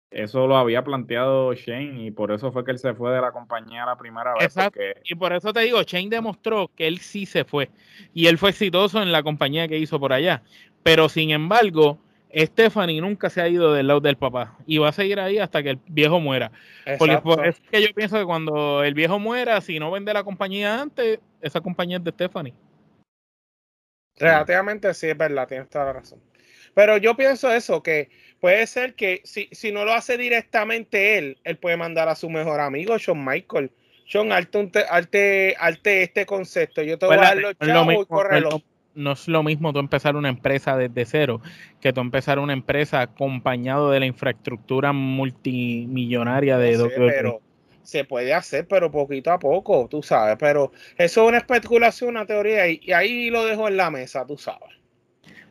eso 0.09 0.47
lo 0.47 0.57
había 0.57 0.83
planteado 0.83 1.53
Shane 1.53 2.07
y 2.07 2.09
por 2.09 2.31
eso 2.31 2.51
fue 2.51 2.65
que 2.65 2.71
él 2.71 2.79
se 2.79 2.95
fue 2.95 3.11
de 3.11 3.21
la 3.21 3.31
compañía 3.31 3.85
la 3.85 3.95
primera 3.95 4.33
vez. 4.33 4.45
Exacto. 4.45 4.79
Porque, 4.79 5.01
Y 5.03 5.13
por 5.13 5.31
eso 5.31 5.53
te 5.53 5.59
digo, 5.59 5.83
Shane 5.83 6.09
demostró 6.09 6.71
que 6.75 6.87
él 6.87 6.97
sí 6.97 7.27
se 7.27 7.45
fue. 7.45 7.69
Y 8.11 8.25
él 8.25 8.39
fue 8.39 8.49
exitoso 8.49 8.99
en 9.03 9.11
la 9.11 9.21
compañía 9.21 9.67
que 9.67 9.77
hizo 9.77 9.99
por 9.99 10.11
allá. 10.11 10.41
Pero 10.81 11.07
sin 11.07 11.29
embargo, 11.29 11.99
Stephanie 12.33 13.01
nunca 13.01 13.29
se 13.29 13.41
ha 13.41 13.47
ido 13.47 13.73
del 13.73 13.87
lado 13.87 13.99
del 13.99 14.17
papá. 14.17 14.57
Y 14.65 14.77
va 14.77 14.89
a 14.89 14.93
seguir 14.93 15.19
ahí 15.19 15.39
hasta 15.39 15.63
que 15.63 15.71
el 15.71 15.79
viejo 15.87 16.19
muera. 16.19 16.51
Porque 16.97 17.13
Exacto. 17.13 17.43
es 17.43 17.59
que 17.59 17.81
yo 17.81 17.93
pienso 17.93 18.17
que 18.17 18.25
cuando 18.25 18.83
el 18.83 18.93
viejo 18.93 19.19
muera, 19.19 19.61
si 19.61 19.79
no 19.79 19.91
vende 19.91 20.13
la 20.13 20.23
compañía 20.23 20.81
antes, 20.81 21.19
esa 21.41 21.61
compañía 21.61 21.97
es 21.97 22.03
de 22.03 22.11
Stephanie. 22.11 22.53
Relativamente 24.17 24.93
sí 24.93 25.07
es 25.07 25.17
verdad, 25.17 25.47
tienes 25.47 25.69
toda 25.69 25.85
la 25.85 25.93
razón. 25.93 26.21
Pero 26.73 26.97
yo 26.97 27.15
pienso 27.15 27.51
eso, 27.51 27.81
que 27.81 28.09
puede 28.39 28.67
ser 28.67 28.93
que 28.93 29.21
si, 29.23 29.49
si 29.51 29.71
no 29.71 29.85
lo 29.85 29.93
hace 29.93 30.17
directamente 30.17 31.17
él, 31.17 31.37
él 31.43 31.57
puede 31.57 31.77
mandar 31.77 32.09
a 32.09 32.15
su 32.15 32.29
mejor 32.29 32.59
amigo, 32.59 32.97
Shawn 32.97 33.23
Michael. 33.23 33.71
Shawn, 34.05 34.31
arte, 34.31 34.71
arte, 34.89 35.55
arte 35.59 36.03
este 36.03 36.25
concepto. 36.25 36.81
Yo 36.81 36.97
te 36.97 37.05
voy 37.05 37.17
a 37.17 37.21
dar 37.21 37.37
los 37.37 37.55
lo 37.59 37.67
chavos 37.67 37.93
y 37.93 38.05
córrelo. 38.05 38.61
No 38.99 39.13
es 39.13 39.27
lo 39.27 39.41
mismo 39.43 39.73
tú 39.73 39.79
empezar 39.79 40.15
una 40.15 40.29
empresa 40.29 40.77
desde 40.77 41.05
cero 41.05 41.41
que 41.79 41.93
tú 41.93 42.01
empezar 42.01 42.37
una 42.37 42.53
empresa 42.53 43.01
acompañado 43.01 43.89
de 43.91 43.99
la 44.01 44.05
infraestructura 44.05 44.93
multimillonaria 44.93 46.57
de 46.57 46.77
No 46.77 46.89
sé, 46.89 46.95
pero 46.97 47.41
se 47.81 48.03
puede 48.03 48.33
hacer, 48.33 48.67
pero 48.67 48.91
poquito 48.91 49.31
a 49.31 49.39
poco, 49.39 49.87
tú 49.89 50.03
sabes. 50.03 50.37
Pero 50.39 50.71
eso 50.97 51.23
es 51.23 51.27
una 51.27 51.37
especulación, 51.37 52.11
una 52.11 52.25
teoría, 52.25 52.67
y, 52.67 52.79
y 52.83 52.91
ahí 52.91 53.29
lo 53.29 53.45
dejo 53.45 53.67
en 53.67 53.77
la 53.77 53.89
mesa, 53.89 54.25
tú 54.27 54.37
sabes. 54.37 54.69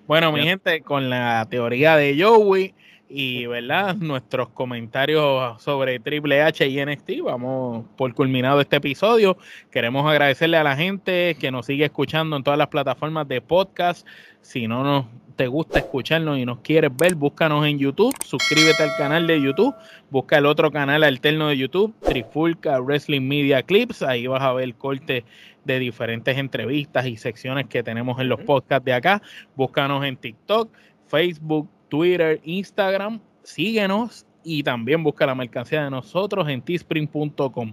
Bueno, 0.06 0.32
mi 0.32 0.42
gente, 0.42 0.80
con 0.82 1.10
la 1.10 1.46
teoría 1.50 1.96
de 1.96 2.16
Joey 2.22 2.74
y 3.08 3.46
verdad 3.46 3.96
nuestros 3.96 4.48
comentarios 4.50 5.62
sobre 5.62 5.98
Triple 5.98 6.42
H 6.42 6.66
y 6.66 6.84
NXT, 6.84 7.22
vamos 7.24 7.86
por 7.96 8.12
culminado 8.14 8.60
este 8.60 8.76
episodio. 8.76 9.38
Queremos 9.70 10.06
agradecerle 10.06 10.56
a 10.58 10.62
la 10.62 10.76
gente 10.76 11.36
que 11.40 11.50
nos 11.50 11.66
sigue 11.66 11.86
escuchando 11.86 12.36
en 12.36 12.42
todas 12.42 12.58
las 12.58 12.68
plataformas 12.68 13.26
de 13.26 13.40
podcast. 13.40 14.06
Si 14.42 14.68
no 14.68 14.84
nos 14.84 15.06
te 15.36 15.46
gusta 15.46 15.78
escucharnos 15.78 16.36
y 16.36 16.44
nos 16.44 16.58
quieres 16.58 16.90
ver, 16.96 17.14
búscanos 17.14 17.64
en 17.64 17.78
YouTube, 17.78 18.12
suscríbete 18.24 18.82
al 18.82 18.90
canal 18.98 19.28
de 19.28 19.40
YouTube, 19.40 19.72
busca 20.10 20.36
el 20.36 20.46
otro 20.46 20.72
canal 20.72 21.04
alterno 21.04 21.46
de 21.46 21.56
YouTube, 21.56 21.94
Trifulca 22.00 22.80
Wrestling 22.80 23.22
Media 23.22 23.62
Clips, 23.62 24.02
ahí 24.02 24.26
vas 24.26 24.42
a 24.42 24.52
ver 24.52 24.74
cortes 24.74 25.22
de 25.64 25.78
diferentes 25.78 26.36
entrevistas 26.36 27.06
y 27.06 27.16
secciones 27.16 27.66
que 27.66 27.84
tenemos 27.84 28.20
en 28.20 28.28
los 28.28 28.40
podcasts 28.40 28.84
de 28.84 28.94
acá. 28.94 29.22
Búscanos 29.54 30.04
en 30.04 30.16
TikTok, 30.16 30.70
Facebook, 31.06 31.68
Twitter, 31.88 32.40
Instagram, 32.44 33.20
síguenos 33.42 34.26
y 34.44 34.62
también 34.62 35.02
busca 35.02 35.26
la 35.26 35.34
mercancía 35.34 35.84
de 35.84 35.90
nosotros 35.90 36.48
en 36.48 36.62
teespring.com. 36.62 37.72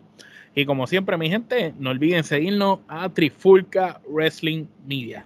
Y 0.56 0.66
como 0.66 0.88
siempre, 0.88 1.18
mi 1.18 1.30
gente, 1.30 1.74
no 1.78 1.90
olviden 1.90 2.24
seguirnos 2.24 2.80
a 2.88 3.10
Trifulca 3.10 4.02
Wrestling 4.08 4.66
Media. 4.86 5.26